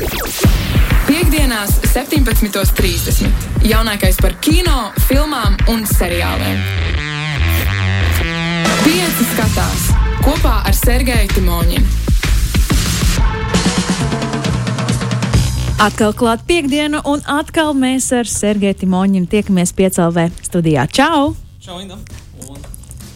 Piektdienās, 0.00 1.74
17.30. 1.92 3.26
Jaunākais 3.68 4.16
par 4.22 4.32
kino, 4.40 4.90
filmām 5.08 5.58
un 5.68 5.82
seriāliem. 5.88 6.62
Pieci 8.80 9.26
skatās 9.34 9.90
kopā 10.24 10.54
ar 10.64 10.76
Sergeju 10.76 11.34
Timoņinu. 11.34 11.98
Atkal 15.80 16.16
klāt 16.16 16.46
piekdiena, 16.48 17.02
un 17.08 17.20
atkal 17.28 17.76
mēs 17.76 18.08
ar 18.16 18.28
Sergeju 18.28 18.82
Timoņinu 18.84 19.28
tiekamies 19.32 19.76
piecēlvē 19.76 20.30
studijā. 20.48 20.88
Čau! 20.88 21.34
Čau, 21.60 21.80
Inda! 21.80 22.00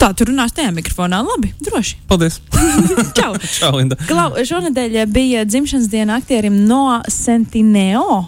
Tā 0.04 0.10
tu 0.12 0.26
runās 0.28 0.52
tajā 0.52 0.68
mikrofonā. 0.76 1.22
Labi, 1.24 1.54
droši. 1.64 1.94
Paldies! 2.10 2.34
Čau! 3.16 3.30
Čau, 3.40 3.78
Inda! 3.80 3.96
Klau, 4.04 4.34
šonadēļ 4.36 4.98
bija 5.08 5.46
dzimšanas 5.48 5.86
diena 5.88 6.18
aktierim 6.20 6.58
no 6.68 6.98
Sentineo. 7.08 8.18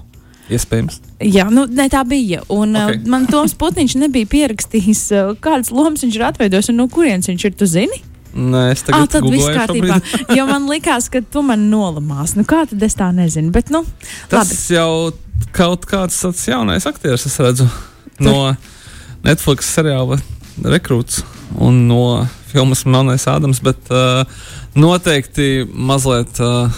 Iespējams. 0.48 1.02
Jā, 1.20 1.44
nu, 1.52 1.66
ne, 1.68 1.84
tā 1.92 2.00
bija. 2.08 2.40
Un 2.54 2.72
okay. 2.80 2.96
Uh, 3.02 3.10
man 3.12 3.26
Toms 3.28 3.52
Putniņš 3.60 3.98
nebija 4.06 4.30
pierakstījis, 4.32 5.04
uh, 5.12 5.34
kādas 5.36 5.68
lomas 5.74 6.06
viņš 6.06 6.16
ir 6.16 6.26
atveidojis 6.30 6.72
un 6.72 6.80
no 6.80 6.88
kurienes 6.88 7.28
viņš 7.28 7.44
ir. 7.50 7.56
Tu 7.60 7.68
zini? 7.68 8.00
Nē, 8.32 8.64
es 8.72 8.86
Ah, 8.88 9.04
tagad 9.04 9.28
googloju 9.28 9.60
kārtībā. 9.60 10.00
šobrīd. 10.00 10.34
jo 10.40 10.48
man 10.48 10.72
likās, 10.72 11.10
ka 11.12 11.20
tu 11.20 11.44
man 11.44 11.68
nolamās. 11.68 12.38
Nu, 12.40 12.48
kā 12.48 12.64
tad 12.72 12.88
es 12.88 12.96
tā 12.96 13.12
nezinu? 13.12 13.52
Bet, 13.52 13.68
nu, 13.74 13.84
Tas 14.32 14.48
labi. 14.48 14.80
jau 14.80 15.46
kaut 15.52 15.84
kāds 15.92 16.24
tāds 16.24 16.48
jaunais 16.48 16.88
aktieris, 16.88 17.28
es 17.28 17.36
redzu, 17.36 17.68
no 18.24 18.54
Netflix 19.28 19.68
seriāla 19.76 20.22
Rekrūts 20.64 21.20
un 21.54 21.86
no 21.88 22.26
filmas 22.50 22.84
Melnais 22.88 23.26
Ādams, 23.30 23.62
bet 23.64 23.90
uh, 23.94 24.24
noteikti 24.74 25.66
mazliet. 25.72 26.40
Uh, 26.40 26.70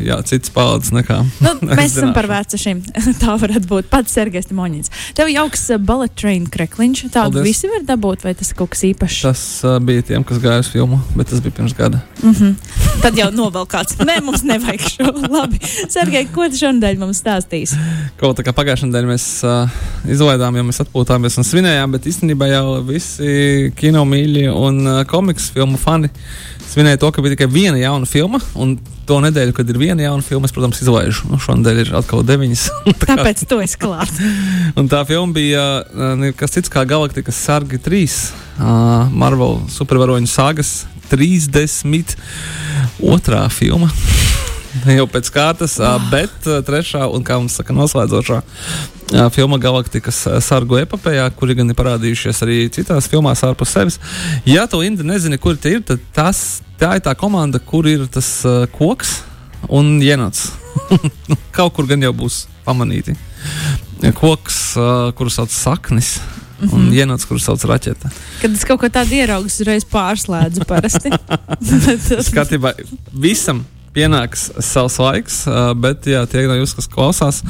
Jā, 0.00 0.16
cits 0.26 0.50
paudzes 0.50 0.90
nekā. 0.94 1.20
Nu, 1.44 1.52
mēs 1.78 1.94
esam 1.94 2.10
par 2.16 2.26
vecākiem. 2.30 2.80
tā 3.22 3.36
varētu 3.38 3.68
būt 3.70 3.90
pats 3.92 4.14
Sergejs 4.16 4.48
Timoņins. 4.50 4.90
Tev 5.14 5.30
jauks 5.30 5.68
uh, 5.70 5.78
ballet 5.78 6.14
train 6.18 6.48
krekliņš. 6.50 7.04
Tādu 7.14 7.38
Paldies. 7.38 7.46
visi 7.46 7.70
var 7.70 7.84
dabūt, 7.86 8.24
vai 8.26 8.34
tas 8.38 8.50
ir 8.50 8.58
kaut 8.58 8.72
kas 8.74 8.82
īpašs? 8.88 9.20
Tas 9.28 9.44
uh, 9.62 9.76
bija 9.84 10.06
tiem, 10.10 10.24
kas 10.26 10.40
gāja 10.42 10.64
uz 10.64 10.70
filmu, 10.72 10.98
bet 11.14 11.30
tas 11.30 11.42
bija 11.44 11.54
pirms 11.60 11.76
gada. 11.78 12.02
Mm 12.22 12.34
-hmm. 12.34 12.54
Tad 13.04 13.18
jau 13.18 13.30
novēl 13.30 13.68
kāds. 13.70 13.98
Nē, 14.02 14.18
mums 14.24 14.42
nevajag 14.42 14.88
šo. 14.96 15.12
Labi. 15.36 15.60
Sergej, 15.88 16.26
ko 16.34 16.48
tu 16.50 16.58
šonadēļ 16.58 16.98
mums 16.98 17.22
stāstīsi? 17.22 17.78
Kaut 18.18 18.42
kā 18.42 18.52
pagājušajā 18.52 18.90
nedēļā 18.90 19.12
mēs 19.12 19.28
uh, 19.46 19.70
izlaidām, 20.10 20.56
jo 20.56 20.64
mēs 20.64 20.82
atpūtāmies 20.82 21.38
un 21.38 21.46
svinējām, 21.46 21.94
bet 21.94 22.06
īstenībā 22.10 22.50
jau 22.50 22.82
visi 22.82 23.70
kino 23.76 24.04
mīļi 24.04 24.48
un 24.50 24.86
uh, 24.86 25.04
komiks 25.06 25.50
filmu 25.54 25.78
fani 25.78 26.10
svinēja 26.74 26.98
to, 26.98 27.10
ka 27.14 27.22
bija 27.22 27.36
tikai 27.36 27.50
viena 27.50 27.78
jauna 27.78 28.08
filma. 28.08 28.40
Un 28.58 28.76
to 29.08 29.20
nedēļu, 29.22 29.54
kad 29.56 29.68
ir 29.70 29.78
viena 29.84 30.06
jauna 30.06 30.24
filma, 30.24 30.48
es, 30.48 30.54
protams, 30.54 30.80
izlaižu. 30.82 31.28
Nu, 31.30 31.38
šonadēļ 31.42 31.82
ir 31.82 31.92
atkal 32.00 32.24
deviņas. 32.26 32.64
Tā 33.02 33.12
Tāpēc 33.12 33.44
tu 33.50 33.60
esi 33.64 33.80
klāt. 33.80 34.12
un 34.80 34.88
tā 34.90 35.04
filma 35.08 35.36
bija 35.36 35.66
nekas 36.20 36.56
cits 36.56 36.72
kā 36.72 36.86
Galaktikas 36.88 37.38
Sargi 37.46 37.80
3, 37.82 38.02
uh, 38.58 39.12
Marvel 39.12 39.60
supervaroņu 39.74 40.30
30. 41.10 42.16
otrā 43.04 43.44
filma. 43.52 43.90
Jau 44.98 45.06
pēc 45.06 45.28
kārtas, 45.30 45.76
oh. 45.78 46.00
bet 46.10 46.48
trešā 46.66 47.06
un, 47.06 47.22
kā 47.26 47.36
mums 47.38 47.54
saka, 47.60 47.76
noslēdzošā 47.76 48.40
filma 49.30 49.58
Galaktikas 49.62 50.24
sargu 50.42 50.80
epopējā, 50.80 51.28
kuri 51.38 51.54
gan 51.60 51.70
ir 51.70 51.76
parādījušies 51.78 52.40
arī 52.42 52.56
citās 52.74 53.06
filmās 53.10 53.44
ārpus 53.46 53.74
sevis. 53.76 54.00
Ja 54.48 54.64
tu, 54.70 54.80
Indi, 54.82 55.06
nezini, 55.06 55.38
kur 55.38 55.58
tie 55.60 55.76
ir, 55.76 55.84
tad 55.86 56.02
tas, 56.16 56.40
tā 56.80 56.96
ir 56.98 57.04
tā 57.04 57.14
komanda, 57.18 57.60
kur 57.62 57.86
ir 57.86 58.08
tas 58.10 58.30
uh, 58.48 58.64
koks 58.74 59.20
un. 59.68 59.98
Nu, 59.98 61.36
Kaut 61.56 61.74
kur 61.76 61.86
gan 61.90 62.02
jau 62.02 62.12
būs 62.16 62.44
pamanīti. 62.64 63.14
Koks, 64.14 64.58
uh, 64.76 65.12
kuru 65.16 65.30
sauc 65.30 65.52
saknis, 65.52 66.18
mm 66.18 66.68
-hmm. 66.68 66.74
un 66.74 66.92
jenots, 66.92 67.24
kuru 67.24 67.40
sauc 67.40 67.64
raķete. 67.64 68.10
Kad 68.42 68.52
es 68.52 68.64
kaut 68.64 68.80
ko 68.80 68.88
tādu 68.88 69.14
ieraugu, 69.14 69.46
uzreiz 69.46 69.84
pārslēdzu 69.84 70.66
Skatībā 72.30 72.74
visam 73.12 73.64
pienāks 73.94 74.50
savs 74.58 74.98
laiks, 74.98 75.44
bet 75.76 76.06
jā, 76.06 76.26
tie 76.26 76.46
kas 76.74 76.88
klausās, 76.90 77.42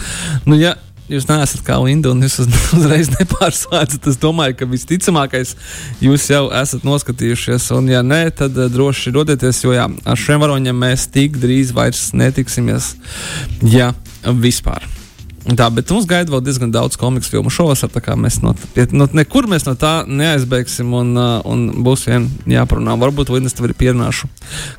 nu, 0.44 0.56
ja 0.60 0.77
jūs 1.10 1.28
neesat 1.28 1.62
kā 1.66 1.76
Linda 1.82 2.12
un 2.15 2.25
jūs 2.25 2.41
uz, 2.44 2.50
uzreiz 2.78 3.10
nepārslēdzat, 3.12 4.09
es 4.10 4.19
domāju, 4.22 4.59
ka 4.60 4.69
visticamākais 4.70 5.54
jūs 6.04 6.28
jau 6.32 6.47
esat 6.62 6.87
noskatījušies, 6.87 7.70
un 7.76 7.92
ja 7.92 8.03
nē, 8.06 8.25
tad 8.41 8.56
uh, 8.59 8.70
droši 8.72 9.15
dodieties, 9.15 9.65
jo 9.66 9.76
jā, 9.76 9.87
ar 9.88 10.20
šiem 10.20 10.42
varoņiem 10.44 10.84
mēs 10.87 11.09
tik 11.15 11.38
drīz 11.42 11.75
vairs 11.76 12.10
netiksimies, 12.16 12.94
ja 13.69 13.92
vispār. 14.25 14.87
Tā, 15.44 15.66
bet 15.69 15.91
mums 15.92 16.06
gaida 16.09 16.32
vēl 16.32 16.41
diezgan 16.41 16.70
daudz 16.72 16.97
komiksu 16.97 17.34
filmu 17.34 17.50
šovasar. 17.53 17.91
Mēs 18.16 18.38
no, 18.41 18.54
no, 18.97 19.06
nekur 19.12 19.44
mēs 19.50 19.66
no 19.69 19.75
tā 19.76 20.06
neaizbēgsim, 20.09 20.94
un, 20.97 21.10
uh, 21.21 21.34
un 21.44 21.66
būs 21.84 22.06
vien 22.09 22.31
jāparunā. 22.48 22.94
Varbūt 23.03 23.32
Lindas 23.34 23.53
tev 23.53 23.69
ir 23.69 23.75
pierunāšu 23.76 24.31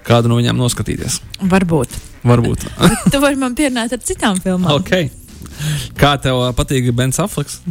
kādu 0.07 0.31
no 0.31 0.39
viņām 0.39 0.57
noskatīties. 0.57 1.19
Varbūt. 1.53 1.99
Varbūt. 2.25 2.65
Tu 3.13 3.21
vari 3.21 3.37
man 3.37 3.53
pierunāt 3.53 3.93
ar 3.93 4.01
citām 4.01 4.41
filmām. 4.41 4.73
ok. 4.73 5.24
Kā 5.99 6.15
tev 6.21 6.41
uh, 6.43 6.53
patīk 6.57 6.91
Bens 6.95 7.19
Afleks? 7.23 7.61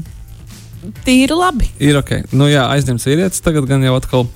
Tīri 1.04 1.32
labi. 1.32 1.64
Ir 1.80 1.96
ok. 1.96 2.10
Nu, 2.36 2.44
jā, 2.50 2.66
aizņemts 2.74 3.06
vīrietis. 3.08 3.40
Tagad 3.40 3.64
gan 3.70 3.80
jau 3.86 3.94
atkal. 3.96 4.26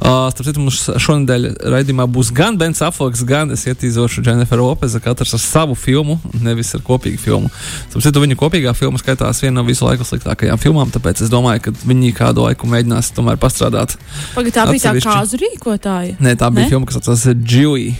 Uh, 0.00 0.30
starp 0.32 0.46
citu, 0.48 0.62
mums 0.64 0.78
šonadēļ 1.04 1.44
raidījumā 1.74 2.06
būs 2.10 2.30
gan 2.34 2.56
Bens 2.60 2.80
Afleks, 2.84 3.20
gan 3.28 3.52
es 3.54 3.66
ietīzošu 3.68 4.24
Jenniferu 4.24 4.64
Lopeza, 4.66 5.00
katrs 5.04 5.36
ar 5.36 5.42
savu 5.44 5.76
filmu, 5.78 6.16
nevis 6.42 6.72
ar 6.76 6.82
kopīgu 6.84 7.20
filmu. 7.20 7.52
Starp 7.92 8.04
citu, 8.04 8.24
viņa 8.24 8.38
kopīgā 8.40 8.72
filma 8.76 9.00
skaitās 9.00 9.44
viena 9.44 9.58
no 9.60 9.66
visu 9.68 9.86
laiku 9.86 10.08
sliktākajām 10.08 10.60
filmām, 10.64 10.90
tāpēc 10.94 11.22
es 11.24 11.32
domāju, 11.32 11.66
ka 11.68 11.76
viņi 11.84 12.14
kādu 12.16 12.48
laiku 12.48 12.68
mēģinās 12.72 13.12
tomēr 13.16 13.38
pastrādāt. 13.40 13.98
Pagaid, 14.34 14.56
tā 14.56 14.66
bija 14.72 14.88
tā 14.88 14.96
kāzu 15.04 15.40
rīkotāja. 15.44 16.16
Nē, 16.18 16.34
tā 16.40 16.48
bija 16.50 16.64
Ne? 16.64 16.72
filma, 16.72 16.88
kas 16.88 16.98
saucās 17.00 17.28
Džui. 17.44 17.92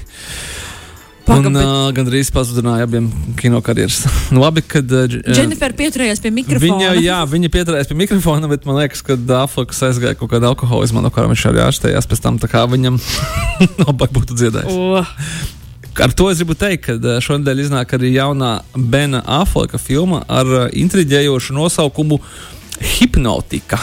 Paga, 1.24 1.48
Un 1.48 1.54
bet- 1.56 1.64
uh, 1.64 1.86
gandrīz 1.96 2.28
pazudināja 2.34 2.84
abiem 2.84 3.06
kino 3.40 3.62
karjeras. 3.64 4.02
nu, 4.34 4.42
labi, 4.42 4.60
kad 4.60 4.90
uh, 4.92 5.06
Dženifer 5.08 5.72
pieturējās 5.78 6.20
pie 6.20 6.32
mikrofona. 6.36 6.90
Viņa, 6.90 6.90
jā, 7.00 7.16
viņa 7.30 7.50
pieturējās 7.54 7.88
pie 7.88 7.96
mikrofona, 8.02 8.50
bet 8.50 8.68
man 8.68 8.76
liekas, 8.82 9.00
ka 9.06 9.16
Dāflaks 9.16 9.80
aizgāja 9.88 10.18
kaut 10.20 10.34
kādu 10.34 10.50
alkoholismu, 10.50 11.00
no 11.00 11.12
kā 11.14 11.24
viņš 11.30 11.46
arī 11.48 11.64
ārstējās 11.64 12.10
pēc 12.10 12.22
tam. 12.26 12.36
Tā 12.42 12.50
kā 12.52 12.66
viņam 12.68 13.00
labāk 13.88 14.12
būtu 14.12 14.36
dziedājis. 14.36 14.76
Oh. 14.76 15.16
Ar 16.04 16.12
to 16.12 16.28
es 16.28 16.42
gribu 16.42 16.58
teikt, 16.58 16.90
ka 16.90 17.16
šonadēļ 17.24 17.64
iznāk 17.64 17.96
arī 17.96 18.12
jaunā 18.18 18.58
Bena 18.74 19.22
Afleka 19.40 19.78
filma 19.80 20.24
ar 20.28 20.68
intriģējošu 20.74 21.54
nosaukumu 21.56 22.18
Hipnotika. 22.98 23.78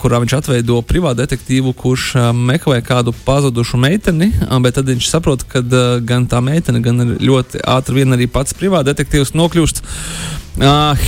Kurā 0.00 0.20
viņš 0.22 0.34
atveido 0.38 0.80
privātu 0.86 1.22
detektīvu, 1.22 1.72
kurš 1.78 2.10
meklē 2.36 2.80
kādu 2.84 3.14
pazudušu 3.24 3.80
meiteni, 3.80 4.30
bet 4.64 4.76
tad 4.78 4.90
viņš 4.90 5.08
saprot, 5.10 5.46
ka 5.48 5.62
gan 6.04 6.28
tā 6.30 6.42
meitene, 6.44 6.82
gan 6.84 7.16
ļoti 7.20 7.62
ātri 7.76 8.02
vien 8.02 8.16
arī 8.16 8.28
pats 8.30 8.56
privātu 8.56 8.90
detektīvs 8.92 9.34
nokļūst 9.36 9.82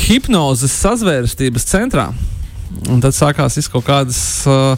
hipnozes 0.07 0.81
sazvērstības 0.83 1.69
centrā. 1.69 2.11
Un 2.91 3.01
tad 3.03 3.15
sākās 3.15 3.57
kaut 3.71 3.85
kādas, 3.87 4.19
uh, 4.51 4.75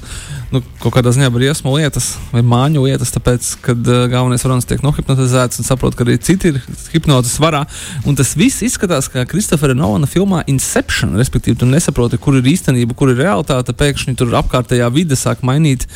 nu, 0.52 0.60
kaut 0.82 0.92
kādā 0.94 1.10
ziņā 1.14 1.30
briesmu 1.32 1.72
lietas 1.74 2.10
vai 2.32 2.42
māņu 2.44 2.84
lietas, 2.84 3.12
tāpēc, 3.14 3.48
kad 3.64 3.88
uh, 3.88 4.02
galvenais 4.12 4.44
varonis 4.44 4.68
tiek 4.68 4.82
nohipnotizēts 4.84 5.60
un 5.60 5.66
saprot, 5.66 5.96
ka 5.96 6.04
arī 6.04 6.18
citi 6.20 6.52
ir 6.52 6.60
hipnozes 6.92 7.38
varā. 7.40 7.64
Un 8.08 8.18
tas 8.18 8.34
viss 8.38 8.64
izskatās 8.66 9.08
kā 9.12 9.24
Kristofera 9.28 9.76
Nolana 9.76 10.08
filmā 10.08 10.44
Inception, 10.52 11.16
respektīvi, 11.20 11.58
tu 11.62 11.68
nesaproti, 11.68 12.20
kur 12.20 12.36
ir 12.38 12.50
īstenība, 12.52 12.96
kur 12.96 13.12
ir 13.12 13.22
realitāte. 13.24 13.76
Pēkšņi 13.78 14.16
tur 14.20 14.36
apkārtējā 14.42 14.88
vide 14.92 15.16
sāk 15.18 15.44
mainīt, 15.46 15.88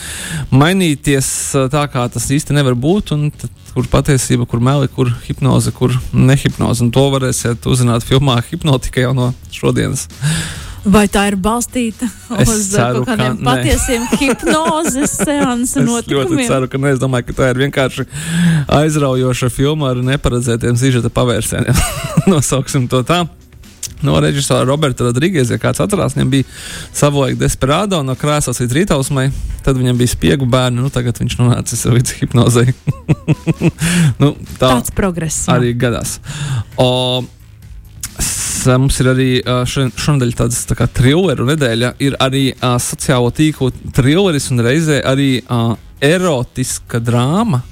mainīties 0.52 1.28
uh, 1.58 1.68
tā, 1.72 1.84
kā 1.92 2.08
tas 2.12 2.30
īsti 2.32 2.56
nevar 2.56 2.78
būt. 2.78 3.12
tad 3.12 3.60
Kur 3.72 3.86
patiesība, 3.88 4.44
kur 4.44 4.60
meli, 4.60 4.84
kur 4.92 5.08
hipnoze, 5.24 5.72
kur 5.72 5.94
nehipnoze. 6.12 6.84
Un 6.84 6.90
to 6.92 7.06
varēsiet 7.14 7.64
uzzināt 7.64 8.04
filmā 8.04 8.34
Hipnotika 8.50 9.00
jau 9.06 9.14
no 9.16 9.30
šodienas. 9.48 10.10
Vai 10.84 11.04
tā 11.06 11.28
ir 11.30 11.36
balstīta 11.38 12.08
Es 12.42 12.48
uz 12.50 12.64
ceru, 12.72 13.04
kādiem 13.06 13.36
ka 13.36 13.42
nē. 13.42 13.44
patiesiem 13.46 14.06
hipnozes 14.20 15.12
seansu 15.20 15.78
Es 15.78 15.86
ļoti 15.86 16.16
notikumiem? 16.16 16.48
ceru, 16.48 16.68
ka 16.72 16.80
ne. 16.82 16.90
Es 16.96 16.98
domāju, 17.02 17.28
ka 17.28 17.36
tā 17.38 17.50
ir 17.52 17.60
vienkārši 17.66 18.06
aizraujoša 18.80 19.50
filma 19.54 19.92
ar 19.92 20.00
neparedzētiem 20.02 20.74
sižeta 20.80 21.12
pavērsieniem. 21.14 21.78
Nosauksim 22.32 22.88
to 22.90 23.04
tā. 23.06 23.22
No 24.02 24.16
režisora 24.18 24.66
Roberta 24.66 25.04
Rodrīgas, 25.06 25.52
ja 25.54 25.60
kāds 25.62 25.78
atcerās, 25.78 26.16
viņam 26.16 26.30
bija 26.32 26.46
savulaik 26.90 27.36
desperādo 27.38 28.00
no 28.02 28.16
krēslas 28.18 28.58
līdz 28.58 28.74
rītausmai, 28.80 29.28
tad 29.62 29.78
viņam 29.78 30.00
bija 30.00 30.10
spiegu 30.10 30.48
bērni, 30.50 30.82
nu 30.82 30.90
tagad 30.90 31.20
viņš 31.22 31.36
nonācis 31.38 31.84
līdz 31.86 32.16
hipnozei. 32.18 32.74
nu, 34.22 34.32
tā 34.58 34.72
Tāds 34.74 34.90
progress. 34.90 35.44
jā. 35.46 35.54
arī 35.54 35.70
gadās. 35.78 36.16
O, 36.82 37.22
mums 38.66 38.98
ir 39.02 39.08
arī 39.12 39.28
šodien- 39.68 39.92
šonadēļ 39.98 40.32
tādas 40.38 40.60
tā 40.68 40.76
kā 40.78 40.86
trilleru 40.90 41.46
nedēļa. 41.48 41.94
Ir 42.04 42.16
arī 42.22 42.44
uh, 42.54 42.76
sociālo 42.82 43.30
tīklu 43.34 43.70
trilleris 43.94 44.50
un 44.54 44.62
reizē 44.64 45.00
arī 45.06 45.30
erotiska 46.02 47.00
drāma 47.02 47.62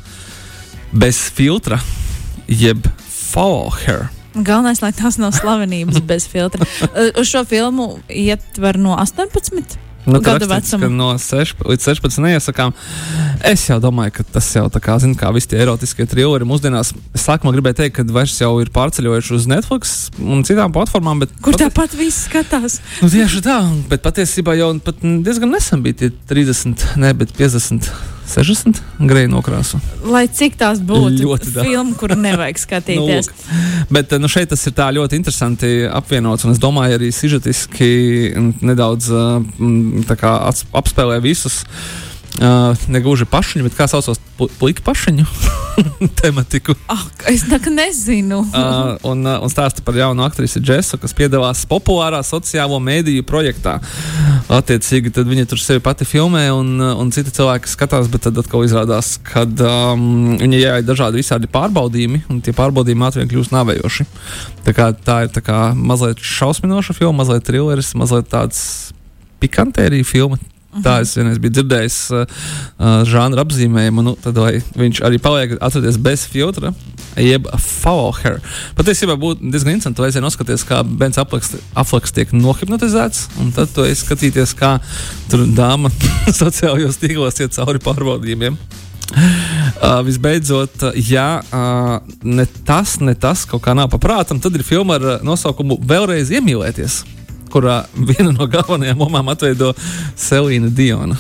bez 0.93 1.19
filtra, 1.35 1.79
jeb 2.49 2.87
Follow 3.31 3.71
Her. 3.85 4.09
Galvenais, 4.35 4.81
lai 4.83 4.93
tās 4.95 5.19
nav 5.19 5.33
slavenības 5.35 6.01
bez 6.11 6.27
filtra. 6.31 6.67
Uz 7.19 7.27
šo 7.31 7.45
filmu 7.47 7.97
ietver 8.11 8.79
no 8.79 8.97
18. 8.99 9.79
Nu, 10.13 10.21
rakstīts, 10.21 10.75
vecuma. 10.75 10.91
no 10.93 11.09
6 11.19 11.65
līdz 11.71 11.87
16 11.89 12.21
neiesakām. 12.25 12.75
Es 13.47 13.65
jau 13.69 13.79
domāju, 13.83 14.13
ka 14.19 14.25
tas 14.37 14.49
jau 14.55 14.67
tā 14.73 14.81
kā, 14.85 14.99
zin, 15.01 15.15
kā 15.19 15.31
visi 15.35 15.49
tie 15.53 15.61
erotiskie 15.65 16.07
trilleri 16.11 16.45
mūsdienās. 16.49 16.93
Es 17.17 17.25
sākumā 17.27 17.53
gribēju 17.57 17.79
teikt, 17.83 17.97
ka 18.01 18.05
vairs 18.13 18.37
jau 18.41 18.53
ir 18.61 18.71
pārceļojuši 18.75 19.35
uz 19.39 19.47
Netflix 19.51 19.95
un 20.21 20.45
citām 20.45 20.73
platformām. 20.75 21.25
Kur 21.41 21.55
pati- 21.57 21.67
tāpat 21.69 21.97
viss 21.99 22.27
skatās? 22.29 22.81
Nu, 23.01 23.09
tieši 23.09 23.43
tā, 23.47 23.59
bet 23.89 24.03
patiesībā 24.05 24.57
jau 24.59 24.73
pat 24.85 25.01
diezgan 25.01 25.51
nesen 25.55 25.83
bija 25.83 25.95
tie 26.05 26.11
30, 26.29 26.97
ne, 27.01 27.13
bet 27.15 27.33
50, 27.39 27.89
60 28.31 28.81
greja 29.11 29.31
nokrāsu. 29.33 29.81
Lai 30.07 30.27
cik 30.29 30.59
tās 30.61 30.83
būtu 30.85 31.25
Ļoti 31.25 31.55
daudz. 31.55 31.67
filma, 31.67 31.97
kuru 32.01 32.19
nevajag 32.21 32.61
skatīties. 32.67 33.31
lūk. 33.31 33.89
Bet 33.91 34.15
nu, 34.21 34.31
šeit 34.31 34.53
tas 34.53 34.63
ir 34.71 34.77
tā 34.77 34.91
ļoti 34.97 35.19
interesanti 35.21 35.73
apvienots, 35.91 36.47
un 36.47 36.55
es 36.55 36.63
domāju, 36.63 36.99
arī 37.01 37.11
sižetiski 37.15 37.91
nedaudz 38.63 39.11
uh, 39.11 39.41
mm, 39.59 40.07
kā 40.21 40.37
apspēlē 40.81 41.21
visus. 41.25 41.63
Uh, 41.65 42.10
negluži 42.89 43.27
pašiņu, 43.27 43.67
bet 43.67 43.75
kā 43.75 43.89
saucās 43.91 44.21
pu- 44.39 44.49
puika 44.59 44.85
pašiņu 44.87 45.25
tematiku. 46.21 46.75
Ah, 46.89 47.03
es 47.29 47.43
nezinu. 47.47 48.41
Uh, 48.55 48.97
un, 49.03 49.25
uh, 49.27 49.41
un 49.43 49.51
stāsta 49.51 49.83
par 49.85 49.97
jaunu 49.99 50.23
aktrisi 50.25 50.61
Džesu, 50.63 50.99
kas 51.01 51.15
piedalās 51.17 51.65
populārā 51.69 52.23
sociālo 52.27 52.79
mēdīju 52.83 53.25
projektā. 53.27 53.79
Attiecīgi, 54.51 55.13
tad 55.15 55.29
viņa 55.31 55.47
tur 55.51 55.63
sevi 55.63 55.83
pati 55.83 56.07
filmē, 56.09 56.47
un, 56.55 56.73
uh, 56.79 56.95
un 57.01 57.11
citi 57.15 57.33
cilvēki 57.35 57.71
skatās, 57.71 58.11
bet 58.13 58.27
tad 58.29 58.39
atkal 58.41 58.65
izrādās, 58.67 59.17
ka 59.27 59.45
um, 59.47 60.37
viņai 60.41 60.63
jāiet 60.63 60.89
dažādi 60.89 61.23
visādi 61.23 61.51
pārbaudījumi, 61.51 62.25
un 62.31 62.41
tie 62.45 62.55
pārbaudījumi 62.57 63.07
ātri 63.07 63.25
vien 63.25 63.33
kļūst 63.35 63.55
navējoši. 63.57 64.07
Tā, 64.67 64.77
kā, 64.77 64.91
tā 64.95 65.25
ir 65.27 65.35
tā 65.35 65.43
kā 65.45 65.71
mazliet 65.75 66.23
šausminoša 66.23 66.97
filma, 66.99 67.23
mazliet 67.25 67.47
trilleris, 67.49 67.95
mazliet 67.99 68.31
tāds 68.33 68.63
pikantērija 69.41 70.07
filma. 70.07 70.39
Tā 70.71 71.01
es 71.03 71.17
vienreiz 71.19 71.41
biju 71.43 71.57
dzirdējis 71.57 71.95
uh, 72.15 72.21
uh, 72.79 73.01
žanra 73.09 73.43
apzīmējumu, 73.43 74.05
nu, 74.07 74.13
tad 74.23 74.39
viņš 74.79 75.01
arī 75.07 75.19
paliek 75.23 75.57
atradies 75.59 75.99
bez 75.99 76.23
filtra, 76.31 76.71
jeb 77.19 77.49
follow 77.59 78.13
her. 78.21 78.39
Patiesībā 78.79 79.17
būtu 79.19 79.51
diezgan 79.51 79.75
interesanti, 79.75 80.05
vai 80.05 80.23
noskatīties, 80.23 80.67
kā 80.69 80.85
Bens 80.87 81.19
Aflaks 81.19 82.15
tiek 82.15 82.31
nohipnotizēts, 82.37 83.27
un 83.43 83.51
tad 83.57 83.75
to 83.75 83.89
skatīties, 83.99 84.55
kā 84.59 84.77
tur 85.33 85.43
dāma 85.59 85.91
sociālajos 86.43 87.03
tīklos 87.03 87.43
iet 87.43 87.59
cauri 87.59 87.83
pārbaudījumiem. 87.83 88.61
Uh, 89.11 90.05
visbeidzot, 90.07 90.85
ja 91.11 91.41
uh, 91.43 91.97
ne 92.23 92.47
tas, 92.63 93.01
ne 93.03 93.17
tas 93.19 93.43
kaut 93.49 93.65
kā 93.65 93.75
nav 93.75 93.91
paprātam, 93.91 94.39
tad 94.39 94.55
ir 94.55 94.63
filma 94.63 95.01
ar 95.01 95.07
uh, 95.17 95.25
nosaukumu 95.27 95.81
Vēlreiz 95.83 96.31
iemīlēties, 96.31 97.01
kurā 97.53 97.83
viena 98.11 98.33
no 98.35 98.49
galvenajām 98.51 99.05
lomām 99.05 99.31
atveido 99.33 99.73
Selīna 100.19 100.71
Diona. 100.75 101.19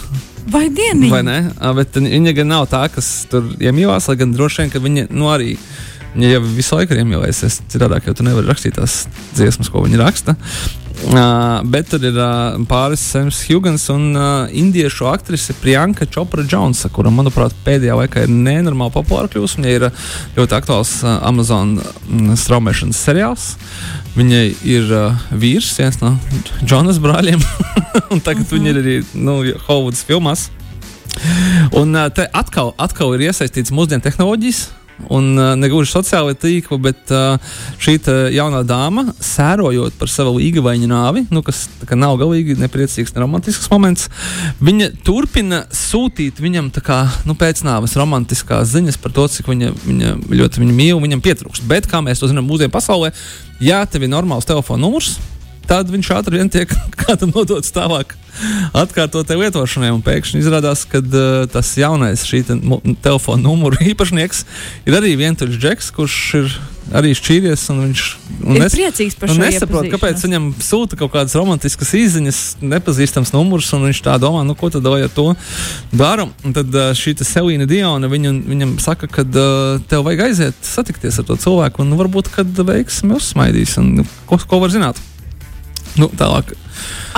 Vai 0.50 0.66
dieniņa? 0.72 1.12
Vai 1.12 1.22
ne? 1.26 1.38
Bet 1.76 1.96
viņa 2.00 2.34
gan 2.40 2.50
nav 2.50 2.66
tā, 2.72 2.86
kas 2.92 3.08
tur 3.30 3.52
iemīlās, 3.60 4.08
lai 4.10 4.18
gan 4.22 4.34
droši 4.34 4.64
vien, 4.64 4.72
ka 4.72 4.82
viņa 4.82 5.08
nu, 5.12 5.30
arī. 5.32 5.56
Viņa 6.10 6.30
jau 6.32 6.40
visu 6.42 6.74
laiku 6.74 6.96
ir 6.96 7.04
iemīlējusies. 7.04 7.60
Citādi 7.70 8.00
jau 8.08 8.16
tu 8.18 8.24
nevari 8.26 8.48
rakstīt 8.50 8.74
tās 8.80 9.04
dziesmas, 9.36 9.70
ko 9.70 9.84
viņa 9.84 10.00
raksta. 10.00 10.34
Uh, 11.00 11.62
bet 11.64 11.88
tur 11.88 12.02
ir 12.04 12.16
uh, 12.20 12.58
pāris 12.68 13.00
Sams 13.00 13.38
Hugans 13.48 13.86
un 13.88 14.10
uh, 14.12 14.50
indiešu 14.52 15.06
aktrise 15.08 15.54
Priyanka 15.56 16.04
Chopra 16.04 16.44
Jonesa, 16.44 16.90
kura, 16.92 17.08
manuprāt, 17.14 17.54
pēdējā 17.64 17.96
laikā 18.02 18.26
ir 18.26 18.34
nenormāli 18.34 18.92
populāra 18.92 19.30
kļūst. 19.32 19.56
Viņa 19.58 19.72
ir 19.78 19.86
uh, 19.88 20.02
ļoti 20.36 20.56
aktuāls 20.58 20.92
uh, 21.00 21.16
Amazon 21.26 21.78
mm, 21.80 22.36
straumēšanas 22.42 23.00
seriāls. 23.08 23.46
Viņai 24.18 24.44
ir 24.68 24.92
uh, 24.92 25.24
vīrs, 25.32 25.72
viens 25.80 25.96
no 26.02 26.12
Jonas 26.68 27.00
brāļiem, 27.00 27.40
un 28.12 28.20
tagad 28.20 28.44
uh 28.44 28.50
-huh. 28.50 28.58
viņa 28.58 28.74
ir 28.74 28.82
arī 28.82 28.98
nu, 29.14 29.40
Hollywoods 29.66 30.04
filmās. 30.04 30.50
Un 31.80 31.96
uh, 31.96 32.10
te 32.12 32.28
atkal, 32.28 32.74
atkal 32.76 33.16
ir 33.16 33.30
iesaistīts 33.30 33.72
mūsdienu 33.72 34.04
tehnoloģijas. 34.04 34.68
Un 35.08 35.32
uh, 35.38 35.52
negluži 35.58 35.90
sociālai 35.94 36.34
tīkli, 36.38 36.78
bet 36.82 37.12
uh, 37.14 37.40
šī 37.80 37.96
jaunā 38.34 38.60
dāma, 38.66 39.06
sērojot 39.24 39.96
par 39.98 40.10
savu 40.12 40.36
līgavainu 40.38 40.88
nāvi, 40.90 41.24
nu, 41.32 41.42
kas 41.46 41.64
kā 41.88 41.98
nav 41.98 42.18
galīgi 42.20 42.58
nepriecīgs, 42.60 43.14
ne 43.14 43.24
romantisks 43.24 43.70
moments, 43.72 44.08
viņa 44.60 44.92
turpina 45.06 45.64
sūtīt 45.74 46.40
viņam 46.42 46.70
kā, 46.84 47.02
nu, 47.28 47.36
pēc 47.38 47.64
nāves 47.66 47.96
romantiskās 47.98 48.74
ziņas 48.74 49.00
par 49.00 49.14
to, 49.16 49.26
cik 49.32 49.50
viņa, 49.50 49.72
viņa 49.86 50.14
ļoti 50.30 50.64
viņu 50.64 50.76
mīl, 50.76 51.02
viņam 51.02 51.24
pietrūkst. 51.24 51.66
Bet, 51.70 51.88
kā 51.90 52.02
mēs 52.04 52.22
to 52.22 52.30
zinām, 52.30 52.48
mūsdienu 52.48 52.72
pasaulē, 52.74 53.12
ja 53.64 53.82
tev 53.86 54.06
ir 54.06 54.12
normāls 54.12 54.48
telefona 54.48 54.84
numurs, 54.86 55.16
tad 55.68 55.90
viņš 55.92 56.10
ātri 56.16 56.38
vien 56.40 56.48
tiek 56.52 56.72
kādam 57.02 57.32
nodots 57.34 57.72
tālāk 57.74 58.16
atkārtotai 58.76 59.36
lietošanai. 59.40 59.90
Un 59.94 60.02
pēkšņi 60.06 60.40
izrādās, 60.40 60.84
ka 60.88 61.00
uh, 61.02 61.44
tas 61.50 61.72
jaunais 61.78 62.22
šī 62.28 62.42
te, 62.46 62.56
telefona 63.04 63.42
numuru 63.48 63.80
īpašnieks 63.92 64.44
ir 64.88 64.96
arī 65.00 65.16
vientuļš 65.20 65.58
džeks, 65.60 65.90
kurš 65.96 66.18
ir 66.40 66.54
arī 66.96 67.12
šķīries. 67.14 67.64
un 67.74 67.82
Viņš 67.84 68.04
un 68.40 68.56
Ir 68.56 68.62
nes- 68.64 68.74
priecīgs 68.74 69.18
par 69.18 69.30
šo 69.30 69.36
nesaprot, 69.42 69.84
kāpēc 69.92 70.16
iepazīšanos. 70.16 70.24
viņam 70.26 70.46
sūta 70.64 70.96
kaut 70.98 71.12
kādas 71.14 71.34
romantiskas 71.38 71.92
izziņas, 71.98 72.38
nepazīstams 72.62 73.34
numurs, 73.34 73.68
un 73.76 73.84
viņš 73.90 74.00
tā 74.06 74.14
domā, 74.22 74.42
nu, 74.46 74.56
ko 74.58 74.70
tad 74.72 74.86
lai 74.88 75.02
ar 75.06 75.12
to 75.14 75.28
daru. 75.92 76.30
Un 76.46 76.56
tad 76.56 76.70
uh, 76.74 76.90
šī 76.96 77.14
te 77.20 77.26
Selīna 77.28 77.68
Diona 77.70 78.10
viņu, 78.10 78.32
viņam 78.48 78.74
saka, 78.82 79.10
ka 79.10 79.26
uh, 79.26 79.78
tev 79.90 80.06
vajag 80.08 80.24
aiziet 80.30 80.58
satikties 80.66 81.20
ar 81.20 81.28
to 81.30 81.36
cilvēku, 81.38 81.84
un 81.84 81.94
varbūt, 82.00 82.32
kad 82.34 82.50
veiksmi 82.72 83.14
uzsmaidīs, 83.18 83.76
un 83.82 83.94
nu, 84.00 84.08
ko, 84.30 84.40
ko 84.40 84.62
var 84.64 84.72
zināt. 84.74 84.98
Nu, 85.98 86.10
tālāk. 86.16 86.54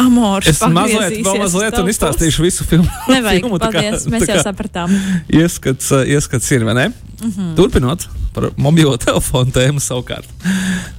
Amors. 0.00 0.48
Es 0.48 0.62
mazliet, 0.64 1.20
mazliet 1.26 1.76
un 1.78 1.90
izstāstīšu 1.92 2.46
visu 2.46 2.64
filmu. 2.68 2.88
Nevajag, 3.12 3.42
filmu, 3.44 3.60
tā 3.60 3.68
kā- 3.68 3.82
paldies, 3.84 4.08
mēs 4.10 4.26
jau 4.30 4.40
sapratām. 4.42 4.94
Ieskats, 5.28 5.92
ieskats 6.08 6.50
ir, 6.56 6.64
vai 6.68 6.74
ne? 6.78 6.88
Mm. 6.88 7.30
-hmm. 7.30 7.54
Turpinot 7.56 8.08
par 8.34 8.50
mobilo 8.60 8.96
telefonu 9.04 9.52
tēmu 9.54 9.82
savukārt. 9.82 10.28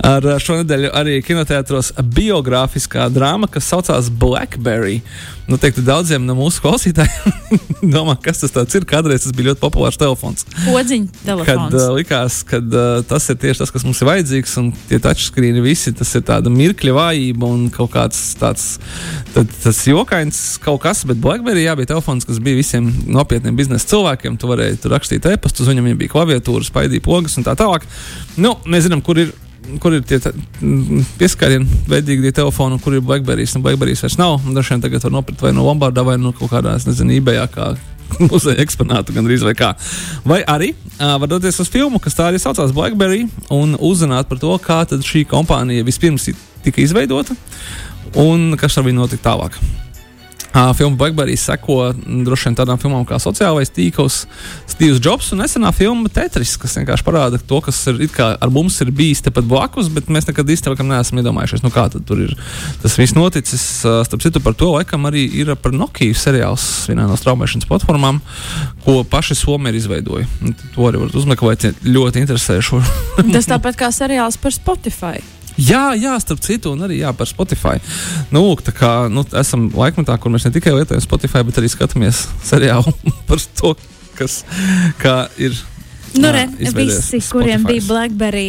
Ar 0.04 0.26
uh, 0.28 0.40
šonadēļ 0.42 0.90
arī 0.94 1.20
kinoteātros 1.26 1.94
biogrāfiskā 2.16 3.10
drāma, 3.14 3.50
kas 3.52 3.70
saucās 3.72 4.10
Blackberry. 4.10 5.02
Nu, 5.44 5.58
teiktu, 5.60 5.82
daudziem 5.84 6.24
no 6.24 6.38
mūsu 6.38 6.62
klausītājiem 6.64 7.58
domā, 7.96 8.16
kas 8.24 8.40
tas 8.46 8.76
ir. 8.78 8.86
Kādreiz 8.88 9.26
tas 9.26 9.34
bija 9.36 9.50
ļoti 9.52 9.60
populārs 9.60 10.00
telefons. 10.00 10.46
Podziņa 10.64 11.10
Kad 11.12 11.26
telefons. 11.28 11.76
uh, 11.76 11.90
likās, 11.98 12.38
ka 12.48 12.62
uh, 12.64 13.02
tas 13.10 13.28
ir 13.34 13.40
tieši 13.42 13.60
tas, 13.64 13.74
kas 13.76 13.84
mums 13.84 14.00
ir 14.00 14.08
vajadzīgs, 14.08 14.54
un 14.62 14.70
tie 14.88 15.02
touchscreeni 15.04 15.64
visi, 15.66 15.92
tas 16.00 16.14
ir 16.16 16.24
tāda 16.28 16.52
mirkļa 16.54 16.96
vājība 16.96 17.50
un 17.50 17.66
kaut 17.76 17.92
kāds 17.98 18.22
tāds 18.40 18.78
tad, 19.36 19.52
tas 19.66 19.82
jokains 19.90 20.40
kaut 20.64 20.80
kas, 20.86 21.04
bet 21.10 21.20
Blackberry 21.24 21.66
jā, 21.66 21.76
bija 21.80 21.92
telefons, 21.92 22.24
kas 22.30 22.40
bija 22.44 22.62
visiem 22.62 22.88
nopietniem 23.12 23.58
biznesa 23.60 23.90
cilvēkiem. 23.92 24.40
Tu 24.40 24.50
varēji 24.50 24.80
tur 24.86 24.96
rakstīt 24.96 25.28
e-pastu, 25.28 25.66
uz 25.66 25.72
viņiem 25.74 25.92
bija 26.00 26.14
klaviatūra, 26.16 26.64
spaidīja 26.68 27.04
pogas 27.24 27.40
un 27.40 27.48
tā 27.48 27.56
tālāk. 27.58 27.88
Nu, 28.38 28.58
mēs 28.68 28.90
zinām, 28.90 29.04
kur 29.06 29.22
ir. 29.22 29.34
Kur 29.80 29.94
ir 29.96 30.02
tie 30.04 30.18
mm, 30.20 31.06
pieskārieni, 31.16 31.64
veidīgi 31.88 32.26
tie 32.26 32.34
telefoni, 32.36 32.76
kur 32.84 32.98
ir 32.98 33.00
Blackberry? 33.00 33.46
Nu, 33.56 33.62
Blackberry 33.64 33.94
vairs 33.96 34.18
nav. 34.20 34.42
un 34.44 34.58
Dažiem 34.58 34.82
tagad 34.84 35.06
var 35.06 35.14
nopirkt 35.16 35.40
vai 35.40 35.54
no 35.56 35.64
Lombardā, 35.64 36.04
vai 36.04 36.18
no 36.20 36.34
kaut 36.36 36.52
kādā, 36.52 36.74
nezinu, 36.84 37.14
eBay, 37.16 37.40
kā 37.48 37.70
muzeja 38.28 38.60
eksponātu 38.60 39.16
gandrīz 39.16 39.46
vai 39.48 39.54
kā. 39.56 39.70
Vai 40.28 40.42
arī 40.44 40.74
uh, 40.74 41.16
var 41.16 41.32
doties 41.32 41.62
uz 41.64 41.72
filmu, 41.72 42.02
kas 42.04 42.20
tā 42.20 42.28
arī 42.28 42.42
saucās 42.44 42.76
Blackberry, 42.76 43.24
un 43.56 43.78
uzzināt 43.80 44.28
par 44.28 44.44
to, 44.44 44.52
kā 44.60 44.82
tad 44.84 45.08
šī 45.08 45.24
kompānija 45.32 45.88
vispirms 45.88 46.28
tika 46.68 46.84
izveidota 46.84 47.40
un 48.20 48.58
kas 48.60 48.76
ar 48.76 48.84
viņu 48.84 49.00
notika 49.00 49.30
tālāk. 49.32 49.56
Filma 50.54 50.98
Blackberry 50.98 51.36
seko 51.40 51.94
mm, 51.94 52.24
droši 52.28 52.50
vien 52.50 52.58
tādām 52.60 52.80
filmām 52.82 53.06
kā 53.10 53.18
Sociālais 53.22 53.72
tīkls, 53.74 54.24
Steve's 54.70 55.02
Jobs 55.04 55.32
un 55.34 55.42
nesenā 55.42 55.72
filma 55.74 56.12
Tetris, 56.14 56.56
kas 56.62 56.78
vienkārši 56.78 57.06
parāda 57.08 57.40
to, 57.42 57.62
kas 57.66 57.80
ir, 57.90 58.04
ar 58.22 58.54
mums 58.54 58.78
ir 58.86 58.92
bijis 58.94 59.24
tepat 59.26 59.48
blakus, 59.50 59.90
bet 59.94 60.12
mēs 60.14 60.30
nekad 60.30 60.50
īstenībā 60.54 60.86
neesam 60.86 61.22
iedomājušies, 61.24 61.66
nu 61.66 61.74
kā 61.74 61.88
tur 61.94 62.22
ir 62.28 62.36
tas 62.84 62.98
viss 63.00 63.18
noticis. 63.18 63.66
Starp 63.84 64.22
citu, 64.24 64.42
par 64.44 64.56
to 64.58 64.70
laikam 64.76 65.10
arī 65.10 65.26
ir 65.42 65.54
par 65.60 65.74
Nokia 65.74 66.14
seriāls 66.18 66.64
vienā 66.90 67.08
no 67.10 67.18
straumēšanas 67.18 67.70
platformām, 67.70 68.22
ko 68.86 69.02
paši 69.10 69.38
Somija 69.40 69.74
ir 69.74 69.82
izveidojuši. 69.82 70.54
To 70.76 70.90
arī 70.90 71.02
varat 71.02 71.18
uzmeklēt, 71.18 71.70
ļoti 71.88 72.24
interesē 72.24 72.60
šo 72.64 72.84
Tas 73.34 73.50
tāpat 73.50 73.78
kā 73.80 73.90
seriāls 73.94 74.38
par 74.42 74.54
Spotify. 74.56 75.22
Jā, 75.58 75.94
jā, 76.00 76.16
starp 76.22 76.42
citu, 76.44 76.74
un 76.74 76.86
arī 76.88 77.00
jā, 77.02 77.14
par 77.18 77.30
Spotify. 77.30 77.78
Nu, 78.34 78.44
lūk, 78.48 78.64
tā 78.66 78.74
kā 78.76 78.92
nu, 79.12 79.26
esam 79.38 79.70
laikmetā, 79.76 80.18
kur 80.22 80.34
mēs 80.34 80.48
ne 80.48 80.54
tikai 80.56 80.74
lietojam 80.74 81.04
Spotify, 81.04 81.44
bet 81.46 81.62
arī 81.62 81.70
skatāmies 81.72 82.26
seriālu 82.46 82.94
par 83.30 83.42
to, 83.60 83.76
kas 84.18 84.42
kā 85.02 85.24
ir. 85.38 85.56
Nu, 86.14 86.30
jā, 86.30 86.36
re, 86.36 86.46
visi, 86.58 87.22
kuriem 87.30 87.64
Spotifys. 87.64 87.68
bija 87.70 87.90
Blackberry 87.90 88.48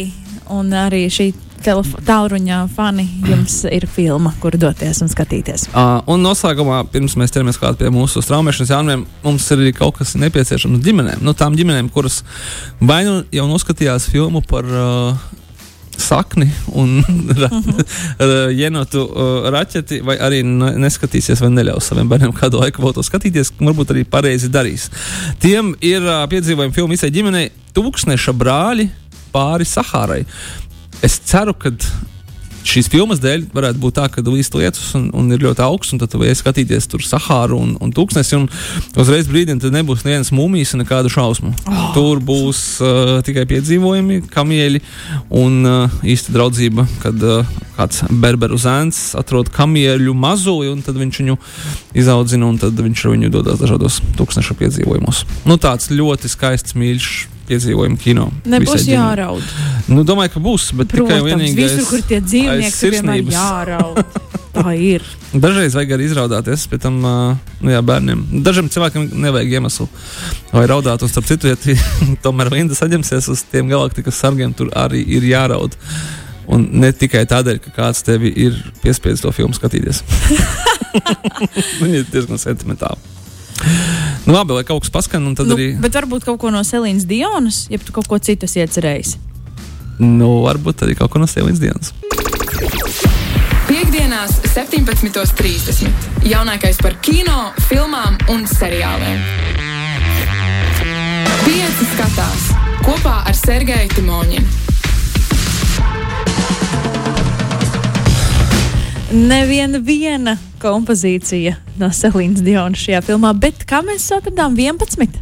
un 0.53 0.69
arī 0.77 1.05
šī 1.09 1.31
tālruņa 1.65 2.59
fani, 2.75 3.05
jums 3.25 3.63
ir 3.73 3.87
filma, 3.89 4.33
kur 4.41 4.53
doties 4.59 4.99
un 5.01 5.09
skatīties. 5.09 5.69
Uh, 5.71 5.97
un 6.11 6.21
noslēgumā, 6.21 6.83
pirms 6.93 7.15
mēs 7.17 7.33
ķeramies 7.33 7.57
klāt 7.61 7.79
pie 7.79 7.89
mūsu 7.93 8.21
straumēšanas 8.21 8.73
jaunumiem, 8.75 9.05
mums 9.23 9.47
ir 9.49 9.63
arī 9.63 9.71
kaut 9.77 9.97
kas 9.97 10.13
nepieciešams 10.19 10.83
ģimenēm. 10.85 11.23
Nu, 11.25 11.33
tām 11.37 11.57
ģimenēm, 11.57 11.89
kuras 11.93 12.21
vai 12.81 13.01
nu 13.07 13.23
jau 13.33 13.47
noskatījās 13.49 14.05
filmu 14.11 14.43
par 14.45 14.69
uh, 14.69 15.25
sakni 16.01 16.47
un 16.75 16.99
ra 17.41 17.49
jenotu 18.53 19.03
uh, 19.05 19.49
raķeti, 19.53 20.01
vai 20.05 20.17
arī 20.21 20.41
neskatīsies 20.45 21.43
vai 21.43 21.51
neļaus 21.55 21.91
saviem 21.91 22.09
bērniem 22.11 22.33
kādu 22.35 22.61
laiku 22.61 22.83
vēl 22.85 22.95
to 22.97 23.05
skatīties, 23.05 23.53
varbūt 23.61 23.95
arī 23.95 24.05
pareizi 24.09 24.51
darīs. 24.51 24.89
Tiem 25.43 25.73
ir 25.85 26.03
uh, 26.03 26.23
piedzīvojumi 26.31 26.75
filmu 26.75 26.95
visai 26.95 27.11
ģimenei 27.15 27.49
Tūkstneša 27.75 28.31
brāļi 28.39 28.89
pāri 29.33 29.67
Sahārai. 29.67 30.21
Es 31.03 31.17
ceru, 31.27 31.55
ka 31.59 31.73
šīs 32.65 32.89
filmas 32.91 33.21
dēļ 33.23 33.47
varētu 33.55 33.81
būt 33.81 33.97
tā, 33.99 34.07
ka 34.11 34.23
līdz 34.25 34.51
lietus 34.57 34.93
un, 34.97 35.07
un 35.15 35.31
ir 35.33 35.43
ļoti 35.45 35.63
augsts, 35.65 35.93
un 35.95 36.01
tad 36.01 36.11
tu 36.13 36.21
vari 36.21 36.35
skatīties 36.37 36.89
tur 36.91 37.03
Sahāru 37.05 37.59
un, 37.61 37.75
un 37.81 37.93
tūkstnesi, 37.95 38.39
un 38.39 38.47
uzreiz 39.01 39.29
brīdim 39.29 39.61
tad 39.63 39.75
nebūs 39.75 40.05
nevienas 40.05 40.33
mūmijas 40.35 40.75
un 40.75 40.83
nekādu 40.83 41.11
šausmu. 41.13 41.53
Oh. 41.65 41.85
Tur 41.95 42.21
būs 42.25 42.63
uh, 42.83 43.19
tikai 43.25 43.45
piedzīvojumi, 43.51 44.23
kamieļi 44.33 44.81
un 45.41 45.61
uh, 45.69 45.99
īsta 46.05 46.35
draudzība, 46.35 46.87
kad 47.03 47.25
uh, 47.25 47.53
kāds 47.75 48.03
berberu 48.09 48.57
zēns 48.61 49.13
atrod 49.19 49.51
kamieļu 49.53 50.15
mazuli, 50.17 50.71
un 50.71 50.81
tad 50.85 50.97
viņš 50.99 51.21
viņu 51.21 51.37
izaudzina, 52.01 52.49
un 52.49 52.59
tad 52.61 52.79
viņš 52.79 53.05
ar 53.05 53.15
viņu 53.15 53.31
dodas 53.33 53.61
dažādos 53.61 54.01
tūkstnešu 54.19 54.57
piedzīvojumos. 54.61 55.23
Nu, 55.49 55.59
tāds 55.61 55.91
ļoti 55.93 56.31
skaists, 56.31 56.77
mīļš 56.79 57.13
piedzīvojumu 57.49 57.99
kino. 58.01 58.29
Nebūs 58.49 58.87
jāraud. 58.89 59.43
Nu, 59.91 60.03
domāju, 60.07 60.35
ka 60.35 60.41
būs, 60.43 60.71
bet 60.77 60.91
Protams, 60.93 61.11
tikai 61.11 61.29
vienīgi 61.29 61.59
visur, 61.59 61.85
kur 61.89 62.05
tie 62.09 62.21
dzīvnieki 62.23 62.87
ir 62.87 62.97
vienmēr 62.97 63.35
jāraud. 63.35 64.01
Tā 64.55 64.71
ir. 64.79 65.03
Dažreiz 65.35 65.75
vajag 65.75 65.95
arī 65.97 66.05
izraudāties 66.07 66.63
pie 66.71 66.79
tam 66.79 67.01
nu, 67.03 67.71
jā, 67.73 67.81
bērniem. 67.83 68.21
Dažiem 68.45 68.69
cilvēkiem 68.71 69.09
nevajag 69.25 69.57
iemeslu, 69.57 69.87
lai 70.55 70.63
raudātu. 70.71 71.07
Un, 71.07 71.11
starp 71.11 71.27
citu, 71.27 71.49
ja 71.51 71.59
tī, 71.59 71.75
tomēr 72.25 72.53
Linda 72.53 72.77
saņemsies 72.77 73.27
uz 73.33 73.43
tiem 73.51 73.67
galaktikas 73.71 74.21
sargiem, 74.23 74.55
tur 74.55 74.71
arī 74.79 75.03
ir 75.17 75.27
jāraud. 75.27 75.75
Un 76.55 76.67
ne 76.77 76.91
tikai 76.93 77.25
tādēļ, 77.27 77.59
ka 77.63 77.73
kāds 77.75 78.05
tevi 78.05 78.29
ir 78.45 78.57
piespiedzis 78.83 79.25
to 79.25 79.33
filmu 79.35 79.57
skatīties. 79.57 80.03
Viņi 81.81 81.97
ir 82.03 82.07
diezgan 82.13 82.39
sentimentāli. 82.39 83.01
Nu, 84.25 84.33
labi, 84.33 84.55
lai 84.57 84.63
kaut 84.65 84.81
kas 84.81 84.89
paskan, 84.89 85.25
un 85.29 85.35
tad 85.37 85.45
nu, 85.45 85.53
arī. 85.53 85.75
Bet 85.77 85.93
varbūt 85.93 86.25
kaut 86.25 86.39
ko 86.41 86.49
no 86.49 86.63
Selīnas 86.65 87.05
Dionas, 87.05 87.67
ja 87.69 87.77
tu 87.77 87.93
kaut 87.93 88.07
ko 88.09 88.17
citu 88.17 88.49
iecerējis. 88.49 89.19
Nu, 90.01 90.41
varbūt 90.47 90.81
arī 90.81 90.95
kaut 90.97 91.13
ko 91.13 91.21
no 91.21 91.27
Selīnas 91.29 91.61
Dienas. 91.61 91.93
Piektdienās, 93.69 94.33
17.30. 94.49 96.25
Jaunākais 96.25 96.81
par 96.81 96.97
kino, 97.05 97.51
filmām 97.69 98.17
un 98.33 98.47
seriāliem. 98.49 99.21
Pieci 101.45 101.89
skatās 101.93 102.49
kopā 102.81 103.19
ar 103.29 103.37
Sergeju 103.37 103.93
Timoņinu. 103.93 104.49
Neviena 109.15 109.79
viena 109.85 110.33
kompozīcija 110.65 111.55
no 111.79 111.91
Selīnas 111.93 112.43
Dionas 112.45 112.81
šajā 112.81 113.03
filmā, 113.05 113.33
bet 113.37 113.65
kā 113.69 113.83
mēs 113.85 114.09
atradām 114.15 114.57
11? 114.57 115.21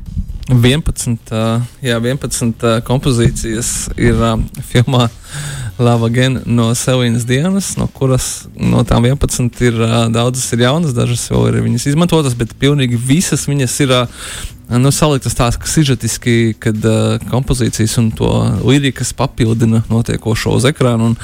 11, 0.51 1.31
uh, 1.31 1.63
jā, 1.83 1.97
11 1.99 2.63
uh, 2.67 2.79
kompozīcijas 2.87 3.73
ir 3.95 4.19
filmā 4.67 5.07
Lava 5.79 6.09
Gen 6.13 6.41
no 6.45 6.69
Selīnas 6.77 7.25
dienas, 7.25 7.71
no 7.79 7.87
kuras 7.95 8.45
no 8.53 8.83
tām 8.87 9.07
11 9.09 9.63
ir 9.65 9.79
daudzas 10.13 10.51
ir 10.53 10.65
jaunas, 10.67 10.93
dažas 10.93 11.23
vēl 11.31 11.47
ir 11.49 11.61
viņas 11.65 11.87
izmantotas, 11.93 12.35
bet 12.37 12.53
pilnīgi 12.61 12.99
visas 12.99 13.47
viņas 13.49 13.79
ir 13.87 13.95
nu, 14.69 14.91
saliktas 14.91 15.35
tās, 15.35 15.57
sižetiski, 15.69 16.53
kad 16.61 16.85
uh, 16.87 17.17
kompozīcijas 17.31 17.97
un 17.99 18.09
to 18.15 18.29
lirikas 18.63 19.13
papildina 19.17 19.83
notiekošo 19.89 20.55
uz 20.57 20.67
ekrāna. 20.69 21.11
Un, 21.11 21.17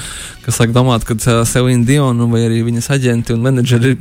kas 0.44 0.60
liek 0.60 0.74
domāt, 0.76 1.06
ka 1.08 1.16
uh, 1.16 1.40
Selīna 1.48 1.86
Diona 1.88 2.28
vai 2.30 2.44
arī 2.46 2.60
viņas 2.66 2.90
aģenti 2.96 3.34
un 3.34 3.44
menedžeri 3.46 3.96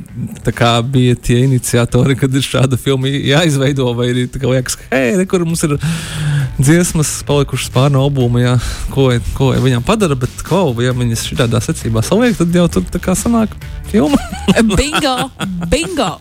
bija 0.91 1.15
tie 1.15 1.43
iniciatori, 1.45 2.17
kad 2.19 2.35
ir 2.35 2.45
šāda 2.45 2.77
filma 2.79 3.07
jāizveido, 3.07 3.87
vai 3.97 4.11
arī 4.11 4.27
liekas, 4.27 4.79
ka 4.79 4.91
hei, 4.91 5.15
re, 5.19 5.25
kur 5.29 5.45
mums 5.47 5.63
ir 5.67 5.77
dziesmas 6.59 7.19
palikušas 7.27 7.71
pāri 7.73 7.95
no 7.95 8.03
albuma, 8.03 8.43
jā, 8.43 8.55
ko, 8.93 9.09
ko 9.37 9.53
viņam 9.55 9.85
padara, 9.87 10.17
bet 10.19 10.43
ko, 10.47 10.67
ja 10.83 10.91
viņas 10.95 11.27
šādā 11.31 11.63
secībā 11.63 12.03
saliek, 12.05 12.35
tad 12.39 12.55
jau 12.55 12.67
tur 12.67 12.87
tā 12.91 13.01
kā 13.03 13.15
sanāk 13.15 13.55
filma. 13.91 14.19
bingo! 14.77 15.17
Bingo! 15.71 16.13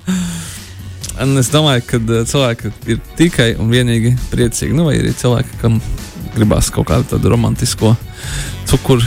Un 1.23 1.35
es 1.41 1.51
domāju, 1.51 1.83
ka 1.89 1.99
uh, 1.99 2.23
cilvēki 2.29 2.71
ir 2.95 3.01
tikai 3.19 3.49
un 3.59 3.73
vienīgi 3.73 4.15
priecīgi. 4.31 4.75
Nu, 4.77 4.87
vai 4.87 4.99
arī 5.01 5.11
cilvēki, 5.19 5.59
kam 5.63 5.81
gribās 6.37 6.71
kaut 6.75 6.89
kādu 6.91 7.09
tādu 7.15 7.33
romantisko 7.33 7.95
cukuru, 8.69 9.03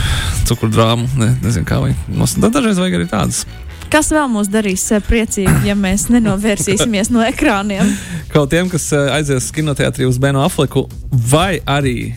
cukuru 0.48 0.72
drāmu, 0.74 1.08
ne, 1.16 1.30
nezinu, 1.44 1.64
kā 1.68 1.78
viņi 1.80 2.18
mums 2.18 2.36
dažreiz 2.42 2.80
vajag 2.82 2.98
arī 2.98 3.08
tādas. 3.08 3.44
Kas 3.92 4.08
vēl 4.12 4.28
mūs 4.32 4.50
darīs 4.52 4.84
uh, 4.92 5.00
priecīgi, 5.04 5.68
ja 5.68 5.76
mēs 5.78 6.08
nenovērsīsimies 6.12 7.12
no 7.12 7.24
ekrāniem? 7.24 7.94
Kaut 8.32 8.52
tiem, 8.52 8.68
kas 8.72 8.90
uh, 8.92 9.08
aizies 9.16 9.48
kinoteātrī 9.54 10.08
uz 10.08 10.20
Benu 10.20 10.44
Afleku, 10.44 10.86
vai 11.12 11.60
arī 11.64 12.12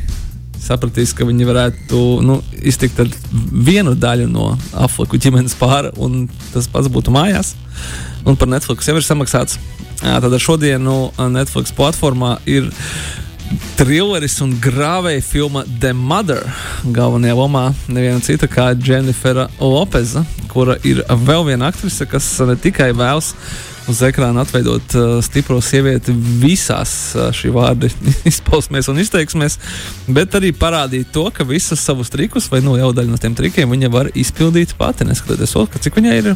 sapratīs, 0.66 1.14
ka 1.16 1.28
viņi 1.28 1.48
varētu 1.48 2.02
nu, 2.26 2.40
iztikt 2.66 3.00
ar 3.04 3.12
vienu 3.52 3.96
daļu 4.00 4.28
no 4.32 4.52
Afleku 4.86 5.20
ģimenes 5.22 5.58
pāra, 5.60 5.94
un 6.02 6.26
tas 6.54 6.70
pats 6.72 6.90
būtu 6.92 7.14
mājās. 7.16 7.54
Un 8.26 8.38
par 8.40 8.50
Netflix 8.50 8.90
jau 8.90 8.98
ir 8.98 9.06
samaksāts. 9.06 9.60
Tad 10.02 10.34
ar 10.34 10.42
šodienu 10.42 10.96
Netflix 11.32 11.74
platformā 11.76 12.38
ir 12.50 12.72
trilleris 13.78 14.40
un 14.44 14.56
grāvēja 14.62 15.24
filma 15.24 15.64
The 15.82 15.94
Mother. 15.94 16.42
Galvenajā 16.96 17.38
lomā 17.38 17.68
neviena 17.88 18.24
cita 18.26 18.50
kā 18.50 18.72
Jennifer 18.74 19.46
Lopeza, 19.62 20.26
kura 20.52 20.80
ir 20.88 21.04
vēl 21.28 21.46
viena 21.52 21.70
aktrise, 21.70 22.08
kas 22.10 22.28
ne 22.48 22.58
tikai 22.60 22.92
vēlas 22.98 23.34
uz 23.92 24.02
ekrāna 24.06 24.44
atveidot 24.46 24.96
uh, 24.98 25.18
stipro 25.26 25.60
sievieti 25.64 26.14
visās 26.42 26.94
uh, 27.16 27.30
šī 27.36 27.52
vārda 27.56 27.90
izpausmēs 28.32 28.90
un 28.92 29.02
izteiksmēs, 29.04 29.60
bet 30.08 30.36
arī 30.38 30.52
parādīt 30.56 31.12
to, 31.16 31.28
ka 31.34 31.46
visus 31.48 31.84
savus 31.84 32.12
trikus, 32.14 32.50
vai 32.52 32.64
nu 32.66 32.78
jau 32.80 32.92
daļu 32.96 33.14
no 33.14 33.22
tiem 33.22 33.38
trikiem, 33.38 33.72
viņa 33.72 33.92
var 33.94 34.12
izpildīt 34.18 34.76
pati, 34.80 35.08
neskatoties 35.08 35.56
to, 35.56 35.68
cik 35.86 36.02
viņai 36.02 36.18
ir. 36.22 36.34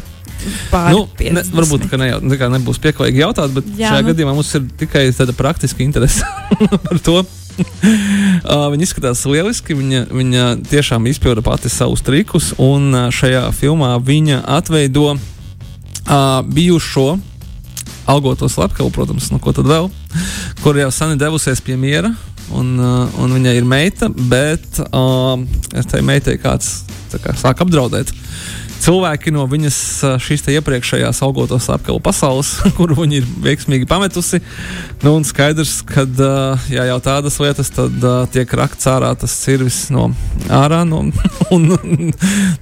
Pār 0.70 0.94
nu, 0.94 1.04
ne, 1.20 1.42
varbūt 1.52 1.90
ne, 2.00 2.14
ne, 2.24 2.38
nebūs 2.54 2.80
pieklājīgi 2.80 3.20
jautāt, 3.20 3.52
bet 3.52 3.66
Jā, 3.76 3.92
šajā 3.92 4.06
nu. 4.06 4.12
gadījumā 4.12 4.32
mums 4.38 4.54
ir 4.56 4.64
tikai 4.80 5.10
tāda 5.16 5.36
praktiska 5.36 5.84
interese 5.84 6.24
par 6.86 7.02
to. 7.04 7.20
uh, 7.60 8.68
viņa 8.72 8.86
izskatās 8.86 9.24
lieliski. 9.28 9.76
Viņa, 9.76 10.04
viņa 10.08 10.44
tiešām 10.70 11.08
izpilda 11.10 11.44
pati 11.44 11.68
savus 11.72 12.00
trikus, 12.06 12.54
un 12.56 12.88
uh, 12.94 13.08
šajā 13.12 13.48
filmā 13.56 13.96
viņa 14.00 14.42
atveido 14.58 15.10
uh, 15.12 15.20
bijušo 16.46 17.18
algoto 18.10 18.48
slepkavu, 18.50 18.90
protams, 18.94 19.30
nu 19.32 19.40
ko 19.42 19.54
tad 19.56 19.68
vēl, 19.70 19.90
kur 20.64 20.78
jau 20.78 20.90
sen 20.94 21.14
ir 21.14 21.22
devusies 21.22 21.62
pie 21.64 21.78
miera. 21.80 22.12
Un, 22.50 22.72
uh, 22.82 23.20
un 23.22 23.30
viņai 23.36 23.52
ir 23.60 23.66
meita, 23.68 24.08
bet 24.10 24.80
uh, 24.90 25.38
tai 25.86 26.00
meitai 26.02 26.34
kāds 26.42 26.80
kā, 27.22 27.34
sāk 27.38 27.62
apdraudēt. 27.62 28.10
Cilvēki 28.80 29.30
no 29.30 29.44
viņas 29.46 29.78
uh, 30.08 30.16
šīs 30.18 30.42
iepriekšējās 30.56 31.20
augoto 31.22 31.60
slepkavu 31.62 32.00
pasaules, 32.02 32.56
kuru 32.78 32.96
viņa 33.04 33.20
ir 33.20 33.30
veiksmīgi 33.44 33.86
pametusi. 33.86 34.42
Nu, 35.04 35.14
un 35.20 35.26
skaidrs, 35.28 35.78
ka 35.86 36.08
ja 36.72 36.88
jau 36.90 36.98
tādas 37.06 37.38
lietas, 37.38 37.70
tad 37.76 38.02
tiek 38.34 38.58
rakts 38.58 38.90
ārā 38.90 39.12
tas 39.20 39.36
cirvis 39.44 39.84
no 39.94 40.08
ārā 40.50 40.82
no, 40.88 41.04
un, 41.54 41.70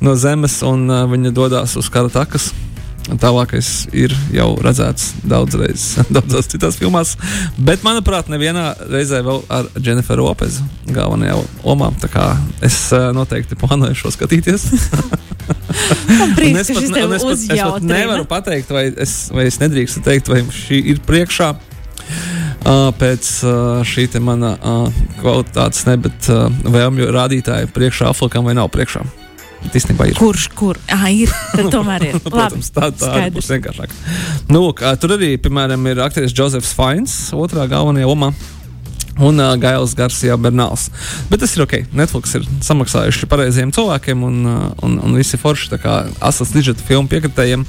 no 0.05 0.19
zemes, 0.21 0.61
un 0.69 0.85
viņa 1.15 1.33
dodas 1.33 1.79
uz 1.81 1.89
kara 1.89 2.13
takas. 2.13 2.53
Tālākais 3.17 3.89
ir 3.97 4.13
jau 4.35 4.51
redzēts 4.61 5.15
daudzreiz, 5.25 5.85
daudzās 6.15 6.51
citās 6.53 6.77
filmās. 6.77 7.15
Bet, 7.57 7.85
manuprāt, 7.87 8.29
nevienā 8.29 8.75
reizē 8.91 9.23
vēl 9.25 9.41
ar 9.53 9.71
Jenniferu 9.81 10.27
Lopezu 10.27 10.67
galvenajā 10.93 11.39
lomā. 11.65 11.89
Tā 12.03 12.11
kā 12.13 12.27
es 12.65 12.77
uh, 12.93 13.09
noteikti 13.17 13.57
plānoju 13.59 13.97
šo 13.97 14.13
skatīties. 14.13 14.69
Prieks, 16.37 16.69
es, 16.69 16.73
pat, 16.75 16.85
es, 16.85 16.93
pat, 16.93 17.33
es 17.33 17.63
pat 17.63 17.87
nevaru 17.89 18.27
pateikt, 18.29 18.73
vai 18.75 18.89
es, 18.93 19.15
vai 19.33 19.47
es 19.49 19.57
nedrīkstu 19.63 20.03
teikt, 20.05 20.29
vai 20.29 20.43
šī 20.53 20.83
ir 20.93 21.01
priekšā. 21.09 21.55
Uh, 22.69 22.91
pēc 22.99 23.31
uh, 23.47 23.81
šī 23.87 24.09
mana 24.21 24.53
uh, 24.59 25.01
kvalitātes, 25.23 25.87
ne, 25.89 25.97
bet 26.05 26.29
vēlmju 26.69 27.09
rādītāja 27.15 27.71
priekšā 27.73 28.11
Aflikam 28.13 28.45
vai 28.49 28.57
nav 28.59 28.69
priekšā. 28.75 29.07
Īstenībā 29.69 30.09
ir. 30.09 30.19
Kurš, 30.19 30.49
kur? 30.57 30.79
Ah, 30.93 31.09
ir. 31.13 31.33
Tad 31.53 31.71
tomēr 31.75 32.09
ir. 32.09 32.19
nu, 32.19 32.23
protams, 32.31 32.71
tā, 32.75 32.91
tā 32.95 33.27
būs 33.35 33.51
vienkāršāk. 33.53 33.97
Nu, 34.53 34.69
tur 35.03 35.17
arī, 35.19 35.35
piemēram, 35.43 35.91
ir 35.91 36.05
aktieris 36.05 36.37
Josefs 36.37 36.73
Fains, 36.77 37.19
otrā 37.37 37.67
galvenajā 37.71 38.09
lomā. 38.09 38.33
Un 39.19 39.39
uh, 39.43 39.55
Gails 39.61 39.95
Garcia 39.99 40.37
Bernāls. 40.37 40.89
Bet 41.31 41.43
tas 41.43 41.55
ir 41.57 41.65
ok. 41.65 41.75
Netflix 41.97 42.35
ir 42.39 42.47
samaksājuši 42.65 43.29
pareiziem 43.31 43.73
cilvēkiem, 43.75 44.25
un, 44.25 44.39
uh, 44.47 44.67
un, 44.87 44.99
un 45.05 45.17
visi 45.19 45.39
forši 45.41 45.79
asas 46.21 46.53
digitāla 46.55 46.87
filmu 46.89 47.11
piekritējiem 47.11 47.65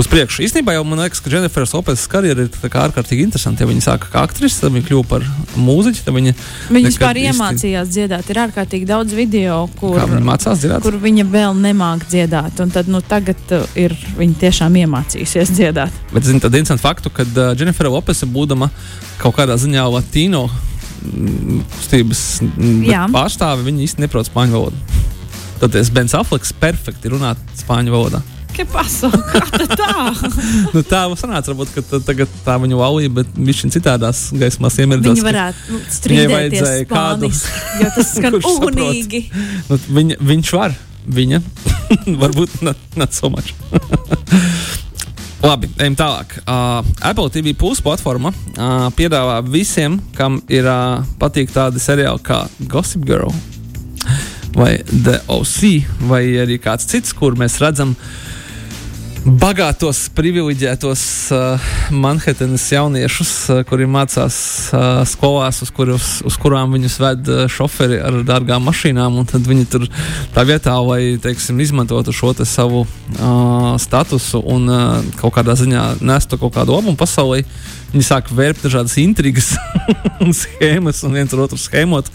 uz 0.00 0.08
priekšu. 0.10 0.42
Īstenībā 0.46 0.76
jau 0.76 0.84
man 0.88 1.02
liekas, 1.02 1.22
ka 1.22 1.32
Jennifer's 1.32 1.74
Lopez's 1.76 2.08
karjera 2.10 2.46
ir 2.46 2.78
ārkārtīgi 2.82 3.26
interesanta. 3.26 3.64
Ja 3.64 3.70
viņa 3.70 3.84
sāka 3.86 4.10
kā 4.12 4.24
aktrise, 4.26 4.60
tad 4.62 4.74
viņa 4.74 4.88
kļuva 4.88 5.06
par 5.08 5.26
mūziķi. 5.56 6.04
Viņa, 6.12 6.34
viņa 6.72 6.90
vispār 6.90 7.20
iemācījās 7.22 7.88
īsti... 7.88 7.96
dziedāt. 7.96 8.32
Ir 8.32 8.42
ārkārtīgi 8.46 8.88
daudz 8.88 9.16
video, 9.16 9.62
kur 9.80 9.96
viņa 10.00 10.24
mācās 10.26 10.62
dziedāt. 10.62 10.84
Kur 10.84 10.98
viņa 11.02 11.26
vēl 11.32 11.56
nemāk 11.62 12.06
dziedāt. 12.10 12.60
Un 12.64 12.74
tad, 12.74 12.90
nu, 12.92 13.00
tagad 13.04 13.56
ir 13.78 13.94
viņa 14.18 14.40
tiešām 14.42 14.76
iemācījusies 14.82 15.54
dziedāt. 15.56 16.02
Bet, 16.12 16.26
zini, 16.28 16.42
tad 16.42 16.56
interesanti 16.58 16.84
faktu, 16.84 17.12
ka 17.14 17.26
uh, 17.28 17.52
Jennifer 17.58 17.88
Lopez 17.92 18.24
būdama 18.28 18.70
kaut 19.22 19.36
kādā 19.38 19.56
ziņā 19.60 19.86
latino 19.92 20.48
kustības 21.76 22.22
pārstāvi, 23.12 23.66
viņi 23.70 23.88
īstenībā 23.88 24.08
neprot 24.08 24.28
spāņu 24.30 24.58
valodu. 24.58 25.08
Tad 25.62 25.76
Bens 25.94 26.14
Afleks 26.18 26.50
perfekti 26.58 27.12
runā 27.12 27.36
spāņu 27.60 27.94
valodā. 27.94 28.22
Kā 28.52 28.64
tā? 28.68 29.92
nu, 30.74 30.82
tā 30.84 31.02
sanāca, 31.16 31.52
varbūt, 31.52 31.72
ka 31.72 32.00
tagad 32.04 32.32
tā 32.44 32.58
viņa 32.60 32.78
laulība, 32.78 33.22
bet 33.22 33.38
viņš 33.38 33.62
ir 33.64 33.72
citādās 33.78 34.24
gaismās 34.36 34.76
iemērģis. 34.82 35.08
Viņa 35.08 35.26
varētu 35.28 35.72
nu, 35.72 35.80
strīdēties 35.96 36.72
spānis, 36.84 37.44
jo 37.80 37.92
tas 37.96 38.12
skan 38.18 38.38
ugunīgi. 38.40 39.22
nu, 39.70 39.80
viņa, 40.00 40.20
viņš 40.32 40.52
var, 40.58 40.76
viņa 41.20 41.40
varbūt 42.24 42.60
not, 42.66 42.84
not 42.98 43.16
so 43.16 43.32
much. 43.32 43.54
Labi, 45.42 45.66
ejam 45.82 45.96
tālāk. 45.98 46.36
Uh, 46.46 46.86
Apple 47.02 47.26
TV 47.34 47.50
Plus 47.58 47.80
platforma 47.82 48.30
uh, 48.30 48.86
piedāvā 48.94 49.40
visiem, 49.42 49.96
kam 50.14 50.36
ir 50.46 50.68
uh, 50.70 51.02
patīk 51.18 51.50
tādi 51.50 51.82
seriāli 51.82 52.22
kā 52.22 52.44
Gossip 52.70 53.02
Girl 53.08 53.34
vai 54.54 54.76
The 54.86 55.18
OC 55.26 56.06
vai 56.06 56.22
arī 56.44 56.60
kāds 56.62 56.86
cits, 56.86 57.10
kur 57.16 57.34
mēs 57.34 57.58
redzam 57.58 57.96
bagātos, 59.22 60.08
privileģētos 60.16 61.02
uh, 61.34 61.66
Manhetenas 61.94 62.64
jauniešus, 62.72 63.32
uh, 63.50 63.60
kuri 63.66 63.86
mācās 63.90 64.36
uh, 64.74 65.02
skolās, 65.08 65.60
uz, 65.62 65.70
kur, 65.74 65.92
uz, 65.94 66.38
kurām 66.42 66.74
viņus 66.74 66.96
ved 67.02 67.30
uh, 67.30 67.42
šoferi 67.50 68.00
ar 68.02 68.18
dārgām 68.26 68.66
mašīnām. 68.66 69.20
Tad 69.30 69.46
viņi 69.46 69.68
tur 69.70 69.86
tā 70.34 70.46
vietā, 70.48 70.74
lai 70.82 71.18
teiksim, 71.22 71.60
izmantotu 71.62 72.14
šo 72.14 72.32
savu 72.48 72.82
uh, 72.86 73.74
statusu 73.82 74.42
un 74.42 74.66
uh, 74.70 75.12
kaut 75.20 75.36
kādā 75.38 75.54
ziņā 75.58 76.02
nestu 76.02 76.40
kaut 76.40 76.56
kādu 76.56 76.78
labumu 76.78 76.98
pasaulē. 76.98 77.44
Viņi 77.92 78.06
sāk 78.08 78.30
vērpt 78.32 78.64
dažādas 78.64 78.96
intrigas 79.02 79.52
un 80.24 80.32
schēmas, 80.34 81.02
un 81.06 81.18
viens 81.18 81.34
otru 81.36 81.60
schēmot 81.60 82.08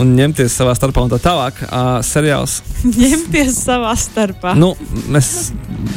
un 0.00 0.12
ņemties 0.18 0.54
savā 0.60 0.74
starpā 0.78 1.04
un 1.06 1.12
tā 1.12 1.18
tālāk. 1.22 1.60
Uh, 1.66 1.98
seriāls. 2.06 2.60
ņemties 3.02 3.58
savā 3.64 3.92
starpā. 3.98 4.54
Nu, 4.58 4.72
mēs, 5.10 5.50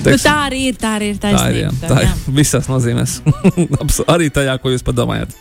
teiksim, 0.04 0.10
nu, 0.10 0.20
tā 0.26 0.36
arī 0.48 0.62
ir. 0.72 0.80
Tā 0.82 0.96
arī 0.98 1.12
ir 1.14 1.22
taisnība. 1.22 1.44
Tā 1.44 1.52
ir, 1.54 1.62
jā, 1.62 1.72
tā 1.84 2.00
ir. 2.02 2.08
Jā. 2.08 2.16
Visās 2.40 2.70
nozīmēs. 2.72 3.18
arī 4.16 4.30
tajā, 4.34 4.58
ko 4.64 4.74
jūs 4.74 4.86
padomājat. 4.88 5.36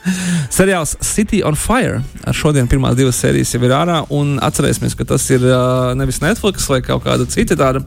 Seriāls 0.53 0.97
City 1.05 1.43
on 1.47 1.59
Fire. 1.59 2.03
Ar 2.27 2.37
šodien 2.37 2.71
pirmās 2.71 2.99
divas 2.99 3.21
sērijas 3.23 3.55
jau 3.55 3.63
ir 3.65 3.77
ārā. 3.77 4.03
Un 4.15 4.37
atcerēsimies, 4.43 4.97
ka 4.99 5.09
tas 5.15 5.29
ir 5.35 5.47
uh, 5.49 5.93
nevis 5.99 6.23
Netflix 6.25 6.69
vai 6.71 6.83
kaut 6.85 7.07
kāda 7.07 7.29
cita 7.31 7.59
tāda 7.59 7.85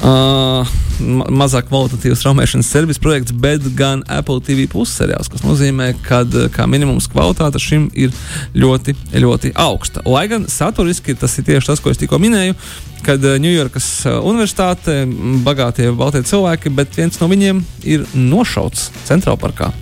Uh, 0.00 0.68
ma 1.00 1.26
mazāk 1.42 1.66
kvalitatīvs 1.68 2.22
traumēšanas 2.22 2.68
servis 2.72 3.00
projekts, 3.02 3.34
bet 3.36 3.64
gan 3.76 4.00
Apple 4.08 4.40
TV 4.44 4.64
plus 4.70 4.92
seriāls, 4.96 5.28
kas 5.32 5.44
nozīmē, 5.44 5.90
ka 6.04 6.22
kā 6.54 6.66
minimums 6.70 7.08
kvalitāte 7.10 7.60
šim 7.60 7.88
ir 7.92 8.14
ļoti, 8.56 8.96
ļoti 9.20 9.52
augsta. 9.60 10.04
Lai 10.08 10.26
gan 10.32 10.46
saturiski 10.48 11.16
tas 11.18 11.36
ir 11.36 11.48
tieši 11.48 11.72
tas, 11.72 11.84
ko 11.84 11.92
es 11.92 12.00
tikko 12.00 12.20
minēju, 12.22 12.56
kad 13.04 13.24
Ņujorkas 13.44 13.90
universitāte, 14.20 15.02
bagātie 15.44 15.88
baltie 15.96 16.24
cilvēki, 16.24 16.72
bet 16.76 16.96
viens 16.96 17.20
no 17.20 17.28
viņiem 17.30 17.64
ir 17.88 18.04
nošauts 18.16 18.90
Centrālparkā. 19.08 19.72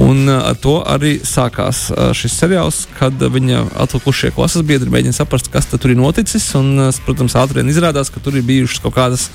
Un 0.00 0.24
uh, 0.28 0.38
ar 0.48 0.56
to 0.56 0.78
arī 0.88 1.18
sākās 1.26 1.84
uh, 1.92 2.10
šis 2.16 2.36
seriāls, 2.40 2.78
kad 2.96 3.20
viņa 3.20 3.60
atlikušie 3.84 4.30
klases 4.32 4.64
biedri 4.64 4.88
mēģina 4.92 5.16
saprast, 5.16 5.50
kas 5.52 5.68
tur 5.68 5.92
ir 5.92 6.00
noticis. 6.00 6.46
Un, 6.56 6.70
uh, 6.80 7.00
protams, 7.04 7.36
ātri 7.36 7.60
vien 7.60 7.68
izrādās, 7.72 8.08
ka 8.12 8.22
tur 8.24 8.38
ir 8.38 8.46
bijušas 8.48 8.80
kaut 8.84 8.96
kādas 8.96 9.28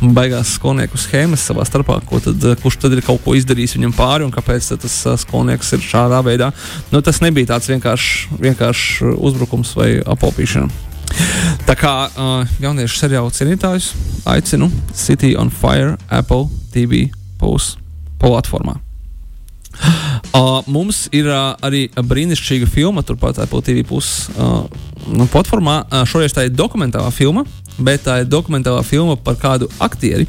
baigās 0.00 0.54
skolnieku 0.54 1.00
schēmas 1.00 1.42
savā 1.48 1.66
starpā, 1.66 1.98
tad, 2.14 2.46
kurš 2.62 2.78
tad 2.84 2.94
ir 2.94 3.02
kaut 3.06 3.24
ko 3.26 3.34
izdarījis 3.34 3.74
viņam 3.78 3.96
pāri 3.98 4.28
un 4.28 4.32
kāpēc 4.34 4.70
tas 4.84 5.00
skolnieks 5.24 5.74
ir 5.74 5.82
šādā 5.82 6.22
veidā. 6.26 6.52
Nu, 6.94 7.02
tas 7.02 7.18
nebija 7.24 7.54
tāds 7.54 7.70
vienkāršs 7.72 8.38
vienkārš 8.38 8.86
uzbrukums 9.18 9.74
vai 9.78 9.96
apopīšana. 9.98 10.70
Tā 11.68 11.76
kā 11.78 11.92
uh, 12.06 12.56
jauniešu 12.62 12.98
seriālu 13.02 13.34
cienītājus 13.34 13.92
aicinu 14.30 14.70
City 14.94 15.34
on 15.38 15.52
Fire 15.52 15.98
Apple 16.10 16.48
TV 16.74 17.06
Plus 17.38 17.74
platformā. 18.22 18.78
Uh, 20.34 20.60
mums 20.70 21.04
ir 21.14 21.28
uh, 21.30 21.54
arī 21.64 21.86
brīnišķīga 21.94 22.68
filma, 22.70 23.04
turpat 23.06 23.40
Apple 23.42 23.62
TV 23.64 23.84
plus 23.86 24.28
uh, 24.34 24.64
platformā. 25.32 25.82
Uh, 25.88 26.06
šoreiz 26.08 26.34
tā 26.36 26.46
ir 26.48 26.56
dokumentālā 26.56 27.10
filma, 27.14 27.44
bet 27.78 28.06
tā 28.06 28.20
ir 28.22 28.30
dokumentālā 28.30 28.84
filma 28.86 29.16
par 29.16 29.38
kādu 29.40 29.70
aktieri. 29.82 30.28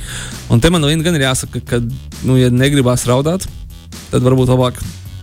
Un 0.50 0.62
te 0.62 0.72
man 0.74 0.84
no 0.84 0.92
viena 0.92 1.06
gan 1.06 1.18
ir 1.18 1.28
jāsaka, 1.28 1.64
ka, 1.66 1.82
nu, 2.26 2.38
ja 2.40 2.52
negribās 2.54 3.08
raudāt, 3.10 3.48
tad 4.12 4.26
varbūt 4.26 4.54
labāk 4.54 4.80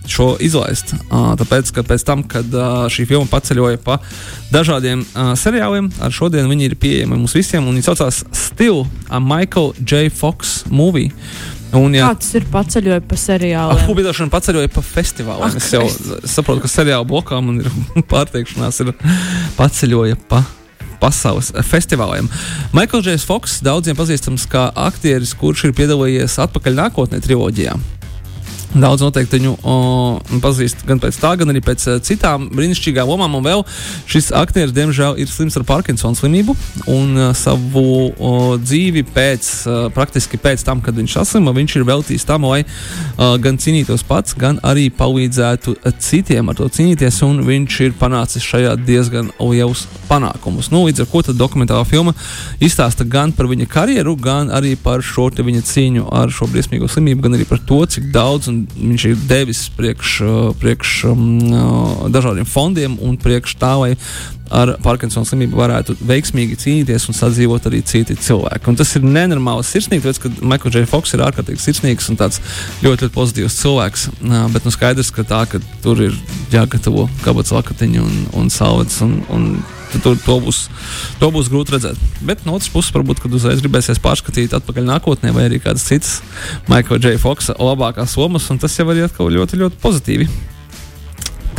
šo 0.08 0.34
izlaist. 0.42 0.94
Uh, 1.06 1.32
tāpēc, 1.38 1.70
ka 1.76 1.84
pēc 1.86 2.04
tam, 2.06 2.24
kad 2.26 2.54
uh, 2.56 2.84
šī 2.92 3.06
filma 3.10 3.28
paceļoja 3.30 3.80
pa 3.84 3.98
dažādiem 4.52 5.04
uh, 5.04 5.32
seriāliem, 5.38 5.90
ar 6.02 6.14
šodien 6.14 6.50
viņi 6.50 6.70
ir 6.70 6.78
pieejami 6.80 7.16
mums 7.16 7.36
visiem. 7.38 7.66
Viņi 7.70 7.86
saucās 7.86 8.22
Still 8.34 8.84
a 9.10 9.22
Michael 9.22 9.72
J. 9.80 10.10
Fox 10.10 10.62
movie. 10.70 11.12
Un, 11.78 11.94
ja, 11.96 12.10
Kāds 12.12 12.34
ir 12.36 12.44
paceļojis 12.52 13.04
pa 13.08 13.16
seriālu? 13.16 13.76
Ah, 13.76 13.84
Publicēšana 13.88 14.32
paceļoja 14.32 14.70
pa 14.74 14.82
festivāliem. 14.84 15.46
Ah, 15.46 15.56
es 15.56 15.70
jau 15.72 15.84
saprotu, 16.28 16.64
ka 16.66 16.68
seriāla 16.68 17.06
blokā 17.08 17.38
man 17.44 17.62
ir 17.62 17.70
pārteikšanās, 18.12 18.82
ir 18.84 18.92
paceļoja 19.56 20.18
pa 20.28 20.42
pasaules 21.02 21.50
festivāliem. 21.66 22.28
Maikls 22.76 23.06
Džejs 23.06 23.24
Foks 23.26 23.56
daudziem 23.64 23.96
pazīstams 23.98 24.44
kā 24.50 24.68
aktieris, 24.84 25.32
kurš 25.38 25.66
ir 25.70 25.74
piedalījies 25.80 26.38
atpakaļ 26.44 26.78
nākotnē 26.84 27.22
triloģijā. 27.24 27.74
Daudz 28.72 29.02
noteikti 29.04 29.36
viņu 29.36 29.50
o, 29.68 29.72
pazīst 30.40 30.86
gan 30.88 31.00
pēc 31.02 31.18
tā, 31.20 31.34
gan 31.36 31.52
arī 31.52 31.60
pēc 31.64 31.82
uh, 31.90 31.98
citām 32.00 32.46
brīnišķīgām 32.56 33.10
lomām. 33.10 33.34
Un 33.36 33.44
vēl 33.44 33.64
šis 34.08 34.30
aktieris, 34.36 34.72
diemžēl, 34.72 35.18
ir 35.20 35.28
slims 35.28 35.58
ar 35.60 35.66
Parkinsona 35.68 36.16
slimību. 36.16 36.54
Un 36.88 37.12
uh, 37.18 37.26
savu 37.36 37.84
o, 38.16 38.32
dzīvi 38.56 39.04
pēc, 39.12 39.50
uh, 39.68 39.82
praktiski 39.92 40.40
pēc 40.40 40.64
tam, 40.64 40.80
kad 40.84 40.96
viņš 40.96 41.18
saslima, 41.18 41.52
viņš 41.56 41.76
ir 41.76 41.84
veltījis 41.90 42.24
tam, 42.28 42.46
lai 42.48 42.62
uh, 42.64 43.34
gan 43.44 43.60
cīnītos 43.60 44.06
pats, 44.08 44.32
gan 44.40 44.56
arī 44.64 44.86
palīdzētu 44.88 45.76
citiem 46.00 46.48
ar 46.48 46.56
to 46.56 46.70
cīnīties. 46.72 47.20
Un 47.28 47.44
viņš 47.44 47.78
ir 47.84 47.98
panācis 48.00 48.48
šajā 48.48 48.72
diezgan 48.80 49.28
lielus 49.36 49.84
panākumus. 50.08 50.72
Nu, 50.72 50.86
līdz 50.88 51.04
ar 51.04 51.12
to 51.28 51.36
dokumentālā 51.36 51.84
filma 51.88 52.16
izstāsta 52.56 53.04
gan 53.04 53.36
par 53.36 53.52
viņa 53.52 53.68
karjeru, 53.68 54.16
gan 54.16 54.48
arī 54.48 54.78
par 54.80 55.04
šo 55.04 55.28
viņa 55.32 55.62
cīņu 55.68 56.08
ar 56.12 56.32
šo 56.32 56.48
briesmīgo 56.48 56.88
slimību, 56.88 57.28
gan 57.28 57.36
arī 57.36 57.44
par 57.48 57.60
to, 57.68 57.84
cik 57.84 58.08
daudz 58.14 58.48
un 58.48 58.61
viņš 58.76 59.08
ir 59.08 59.24
devis 59.30 59.64
priekš, 59.76 60.18
priekš 60.60 60.94
um, 61.10 61.24
dažādiem 62.12 62.48
fondiem 62.48 62.96
un 63.02 63.18
priekš 63.20 63.56
tā, 63.60 63.74
lai 63.80 63.92
ar 64.52 64.74
Parkinsona 64.84 65.26
slimību 65.26 65.56
varētu 65.56 65.96
veiksmīgi 66.04 66.58
cīnīties 66.60 67.08
un 67.08 67.16
sadzīvot 67.16 67.66
arī 67.70 67.80
citi 67.88 68.16
cilvēki. 68.20 68.68
Un 68.68 68.78
tas 68.78 68.92
ir 68.98 69.06
nenormāli 69.06 69.64
sirsnīgi, 69.66 70.04
tāpēc, 70.04 70.20
ka 70.22 70.32
Michael 70.44 70.76
J. 70.76 70.84
Fox 70.90 71.14
ir 71.16 71.24
ārkārtīgi 71.24 71.62
sirsnīgs 71.62 72.10
un 72.12 72.20
tāds 72.20 72.42
ļoti, 72.84 73.06
ļoti 73.06 73.14
pozitīvs 73.16 73.60
cilvēks. 73.62 74.08
Bet 74.52 74.66
nu, 74.68 74.74
skaidrs, 74.74 75.12
ka 75.14 75.24
tā, 75.28 75.44
ka 75.48 75.62
tur 75.84 76.04
ir 76.04 76.18
jāgatavo 76.52 77.08
kabatas 77.24 77.54
lakatiņi 77.56 78.02
un, 78.04 78.18
un 78.42 78.52
salvets. 78.52 79.00
Un, 79.06 79.22
un 79.32 79.48
to, 80.00 80.14
to, 80.24 80.36
būs, 80.44 80.64
to 81.20 81.28
būs 81.34 81.50
grūti 81.52 81.76
redzēt. 81.76 82.00
Bet 82.24 82.46
no 82.46 82.56
otras 82.56 82.70
puses, 82.72 82.94
varbūt, 82.94 83.20
kad 83.22 83.34
uzreiz 83.36 83.60
gribēsies 83.64 84.00
pārskatīt 84.02 84.56
atpakaļ 84.56 84.88
nākotnē, 84.88 85.34
vai 85.36 85.48
arī 85.50 85.60
kādas 85.62 85.84
citas 85.88 86.20
Michael 86.70 87.02
J. 87.02 87.18
Foxa 87.20 87.56
labākās 87.58 88.16
lomas, 88.20 88.48
un 88.52 88.62
tas 88.62 88.78
jau 88.78 88.88
ir 88.92 89.02
ļoti, 89.02 89.28
ļoti, 89.36 89.60
ļoti 89.64 89.80
pozitīvi. 89.82 90.30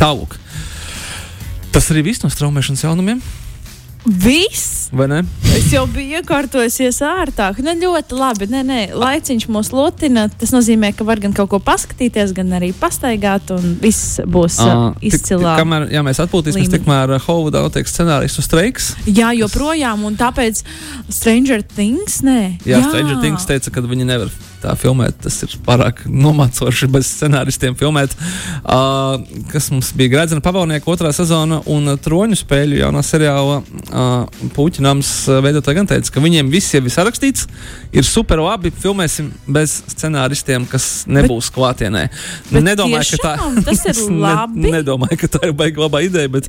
Tālāk. 0.00 0.38
Tas 1.74 1.90
arī 1.90 2.08
viss 2.10 2.22
no 2.24 2.30
straumēšanas 2.32 2.86
jaunumiem. 2.86 3.22
Viss! 4.04 4.90
Es 5.56 5.70
jau 5.72 5.84
biju 5.88 6.18
iekārtojusies 6.20 6.98
ārtāk. 7.06 7.60
Ne, 7.64 7.72
nu, 7.78 7.88
ļoti 7.94 8.16
labi. 8.18 8.48
Nē, 8.52 8.60
nē, 8.68 8.80
laiciņš 9.00 9.46
mūs 9.52 9.70
lutina. 9.72 10.26
Tas 10.28 10.52
nozīmē, 10.54 10.92
ka 10.96 11.06
var 11.08 11.22
gan 11.22 11.32
kaut 11.36 11.50
ko 11.54 11.60
paskatīties, 11.64 12.34
gan 12.36 12.52
arī 12.58 12.72
pastaigāt, 12.76 13.50
un 13.54 13.78
viss 13.80 14.20
būs 14.28 14.60
uh, 14.64 14.86
izcilā. 15.04 15.56
Kamēr 15.60 15.88
jā, 15.94 16.04
mēs 16.04 16.20
atpūtīsimies, 16.26 16.72
tikmēr 16.76 17.16
Hovudā 17.24 17.64
notiek 17.64 17.88
scenāristu 17.88 18.44
streiks. 18.44 18.92
Jā, 19.08 19.32
joprojām, 19.38 20.04
un 20.04 20.18
tāpēc 20.20 20.64
Stranger 21.08 21.64
Things, 21.64 22.20
nē. 22.26 22.40
Jā, 22.66 22.78
jā. 22.78 22.82
Stranger 22.90 23.22
Things 23.24 23.48
teica, 23.48 23.72
ka 23.72 23.88
viņi 23.88 24.10
nevar 24.12 24.32
tā 24.64 24.74
filmēt. 24.78 25.18
Tas 25.24 25.40
ir 25.46 25.54
pārāk 25.66 26.04
nomācoši 26.08 26.88
bez 26.92 27.08
scenāristiem 27.18 27.76
filmēt. 27.78 28.14
Uh, 28.64 29.20
kas 29.52 29.70
mums 29.72 29.92
bija 29.96 30.16
Gradzena 30.16 30.44
Pavaunieka 30.44 30.90
otrā 30.90 31.12
sezona 31.16 31.60
un 31.70 31.94
Troņu 32.04 32.38
spēļu 32.40 32.80
jaunā 32.80 33.04
seriāla 33.04 33.60
uh, 33.60 34.48
Puķinams 34.56 35.12
veidotāji 35.44 35.80
gan 35.80 35.90
teica, 35.90 36.12
ka 36.14 36.22
viņiem 36.24 36.50
viss 36.52 36.74
jau 36.74 36.82
ir 36.84 36.92
sarakstīts, 36.94 37.48
ir 37.94 38.06
super 38.08 38.40
labi, 38.42 38.72
filmēsim 38.82 39.30
bez 39.54 39.76
scenāristiem, 39.92 40.66
kas 40.70 41.04
nebūs 41.10 41.50
bet, 41.50 41.56
klātienē. 41.56 42.04
Bet 42.50 42.66
nedomāju, 42.66 43.18
ka 43.18 43.22
tā, 43.22 43.34
tas 43.68 43.84
ir 43.90 44.00
labi. 44.24 44.66
Ne, 44.66 44.74
nedomāju, 44.78 45.18
ka 45.24 45.30
tā 45.36 45.42
ir 45.48 45.54
baigta 45.56 45.84
labā 45.84 46.04
ideja, 46.06 46.30
bet 46.32 46.48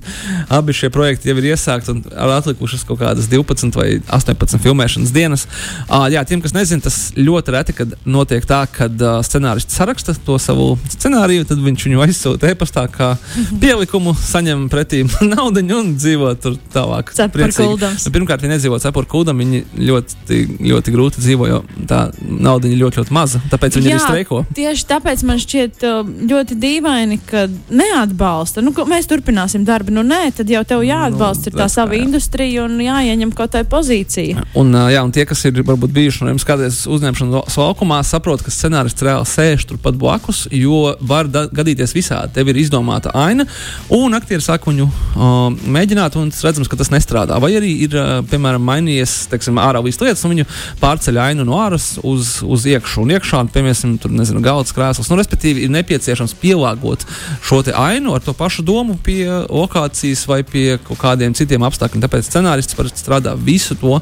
abi 0.54 0.76
šie 0.76 0.92
projekti 0.94 1.32
jau 1.32 1.38
ir 1.42 1.50
iesākti 1.52 1.94
un 1.94 2.04
atlikušas 2.38 2.86
kaut 2.88 3.02
kādas 3.02 3.30
12 3.32 3.80
vai 3.80 3.90
18 4.04 4.62
filmēšanas 4.64 5.14
dienas. 5.16 5.48
Uh, 5.86 6.08
jā, 6.14 6.24
tiem, 6.28 6.44
kas 6.44 6.56
nezina, 6.56 6.84
tas 6.86 7.00
ļoti 7.18 7.56
reti, 7.56 7.76
kad 7.78 7.96
notiek 8.06 8.46
tā, 8.48 8.62
ka 8.72 8.88
uh, 8.88 9.20
scenārists 9.26 9.76
saraksta 9.78 10.16
to 10.26 10.38
savu 10.42 10.76
scenāriju, 10.94 11.46
tad 11.50 11.62
viņš 11.64 11.86
viņu 11.88 12.04
aizsūta 12.06 12.52
e-pastā 12.52 12.86
kā 12.92 13.14
mhm. 13.16 13.60
pielikumu, 13.64 14.16
saņem 14.18 14.68
pretī 14.72 15.04
naudu 15.34 15.64
un 15.76 15.94
dzīvo 15.98 16.34
tur 16.42 16.58
tālāk. 16.74 17.12
Nu, 17.18 18.14
pirmkārt, 18.14 18.44
viņi 18.44 18.56
nedzīvo 18.56 18.80
cepuru 18.82 19.10
kuldam, 19.10 19.42
viņi 19.42 19.64
ļoti, 19.80 20.40
ļoti 20.70 20.94
grūti 20.94 21.24
dzīvo, 21.24 21.50
jo 21.50 21.62
tā 21.90 22.06
nauda 22.22 22.70
ir 22.70 22.80
ļoti, 22.80 23.02
ļoti 23.02 23.16
maza. 23.16 23.42
Tāpēc 23.52 23.80
viņi 23.80 23.92
Jā, 23.92 23.98
arī 23.98 24.04
streiko. 24.06 24.42
Tieši 24.56 24.88
tāpēc 24.90 25.24
man 25.28 25.42
šķiet 25.42 25.86
ļoti 26.30 26.58
dīvaini, 26.62 27.20
ka 27.28 27.46
neatbalsta. 27.74 28.64
Nu, 28.66 28.74
mēs 28.90 29.10
turpināsim 29.12 29.66
darbu, 29.68 29.94
nu 29.96 30.06
nē, 30.06 30.30
tad 30.38 30.52
jau 30.52 30.64
tev 30.68 30.86
jāatbalsta 30.86 31.52
nu, 31.52 31.60
tā 31.60 31.68
sava 31.72 31.98
jā. 31.98 32.06
industrija 32.06 32.66
un 32.68 32.78
jāieņem 32.84 33.34
kaut 33.36 33.56
kāda 33.56 33.68
pozīcija. 33.72 34.46
Un, 34.60 34.74
jā, 34.92 35.04
un 35.06 35.14
tie, 35.16 35.26
kas 35.28 35.44
ir 35.48 35.62
varbūt 35.66 35.94
bijuši 35.96 36.26
no 36.26 36.34
jums 36.34 36.48
kādreiz 36.48 36.84
uzņemšanas 36.92 37.58
laukumā, 37.62 37.95
saprot, 38.04 38.44
ka 38.44 38.52
scenārists 38.52 39.06
reāli 39.06 39.28
sēž 39.30 39.66
turpat 39.70 39.98
blakus, 40.00 40.46
jo 40.52 40.96
var 41.00 41.30
gadīties 41.30 41.96
visādi. 41.96 42.34
Tev 42.36 42.50
ir 42.52 42.60
izdomāta 42.60 43.14
aina, 43.16 43.46
un 43.94 44.18
aktieri 44.18 44.44
sāk 44.44 44.68
viņu 44.68 44.88
uh, 44.90 45.48
mēģināt, 45.78 46.18
un 46.20 46.32
redzams, 46.34 46.70
ka 46.72 46.80
tas 46.80 46.92
nestrādā. 46.94 47.40
Vai 47.42 47.54
arī 47.60 47.72
ir, 47.86 47.96
uh, 48.00 48.20
piemēram, 48.30 48.64
mainījies 48.66 49.16
teiksim, 49.32 49.60
ārā 49.62 49.84
līdz 49.86 50.02
lietas, 50.04 50.26
un 50.26 50.36
viņu 50.36 50.48
pārceļ 50.82 51.22
ainu 51.28 51.48
no 51.48 51.60
āras 51.62 51.94
uz, 52.04 52.40
uz 52.44 52.68
iekšu, 52.70 53.06
un 53.06 53.16
iekšā, 53.16 53.44
piemēram, 53.56 53.96
tur, 54.02 54.14
nezinu, 54.16 54.44
galds 54.46 54.76
krēsls. 54.76 55.12
Nu, 55.12 55.20
respektīvi, 55.20 55.66
ir 55.66 55.74
nepieciešams 55.76 56.36
pielāgot 56.42 57.06
šo 57.46 57.62
ainu 57.76 58.14
ar 58.16 58.22
to 58.22 58.34
pašu 58.36 58.64
domu 58.66 58.98
pie 59.04 59.26
lokācijas 59.50 60.26
vai 60.30 60.42
pie 60.48 60.78
kaut 60.86 61.00
kādiem 61.02 61.36
citiem 61.38 61.64
apstākļiem. 61.66 62.04
Tāpēc 62.06 62.30
scenārists 62.30 62.78
strādā 63.00 63.36
visu 63.38 63.78
to 63.80 64.00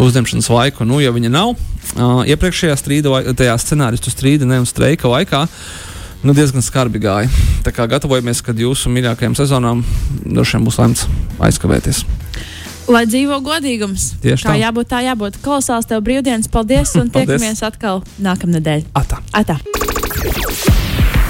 uzņemšanas 0.00 0.50
laiku. 0.50 0.86
Nu, 0.88 1.00
ja 1.02 1.12
viņa 1.14 1.30
nav 1.32 1.54
uh, 1.54 2.22
iepriekšējā 2.28 2.76
strīda, 2.78 3.12
tajā 3.38 3.56
scenāristu 3.62 4.12
strīda 4.12 4.46
ne 4.48 4.60
un 4.62 4.68
streika 4.68 5.08
laikā, 5.08 5.44
nu, 6.24 6.34
diezgan 6.36 6.64
skarbi 6.64 7.00
gāja. 7.02 7.30
Tā 7.64 7.72
kā 7.74 7.86
gatavojamies, 7.90 8.42
kad 8.44 8.58
jūsu 8.60 8.92
mīļākajām 8.92 9.36
sezonām 9.38 9.84
droši 10.24 10.58
vien 10.58 10.68
būs 10.68 10.78
lemts 10.82 11.06
aizkavēties. 11.40 12.04
Lai 12.92 13.06
dzīvo 13.08 13.38
godīgums. 13.40 14.10
Tieši 14.20 14.44
tā. 14.44 14.50
Kā 14.50 14.58
jābūt, 14.60 14.90
tā 14.90 14.98
jābūt. 15.06 15.38
Klausās 15.44 15.88
tev 15.88 16.02
brīvdienas. 16.04 16.50
Paldies 16.52 16.92
un 17.00 17.08
Paldies. 17.14 17.40
tiekamies 17.40 17.64
atkal 17.64 18.02
nākamnedēļ. 18.20 18.84
Atā. 19.00 19.22
Atā. 19.32 19.56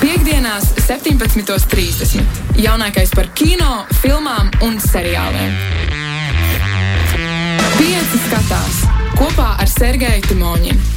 Piektdienās, 0.02 0.66
17.30. 0.84 2.58
Jaunākais 2.60 3.14
par 3.14 3.30
kino, 3.38 3.84
filmām 4.02 4.50
un 4.66 4.76
seriāliem. 4.82 5.54
Pieci 7.78 8.20
skatās 8.26 8.82
kopā 9.18 9.54
ar 9.62 9.70
Sergeju 9.70 10.26
Timoņinu. 10.28 10.93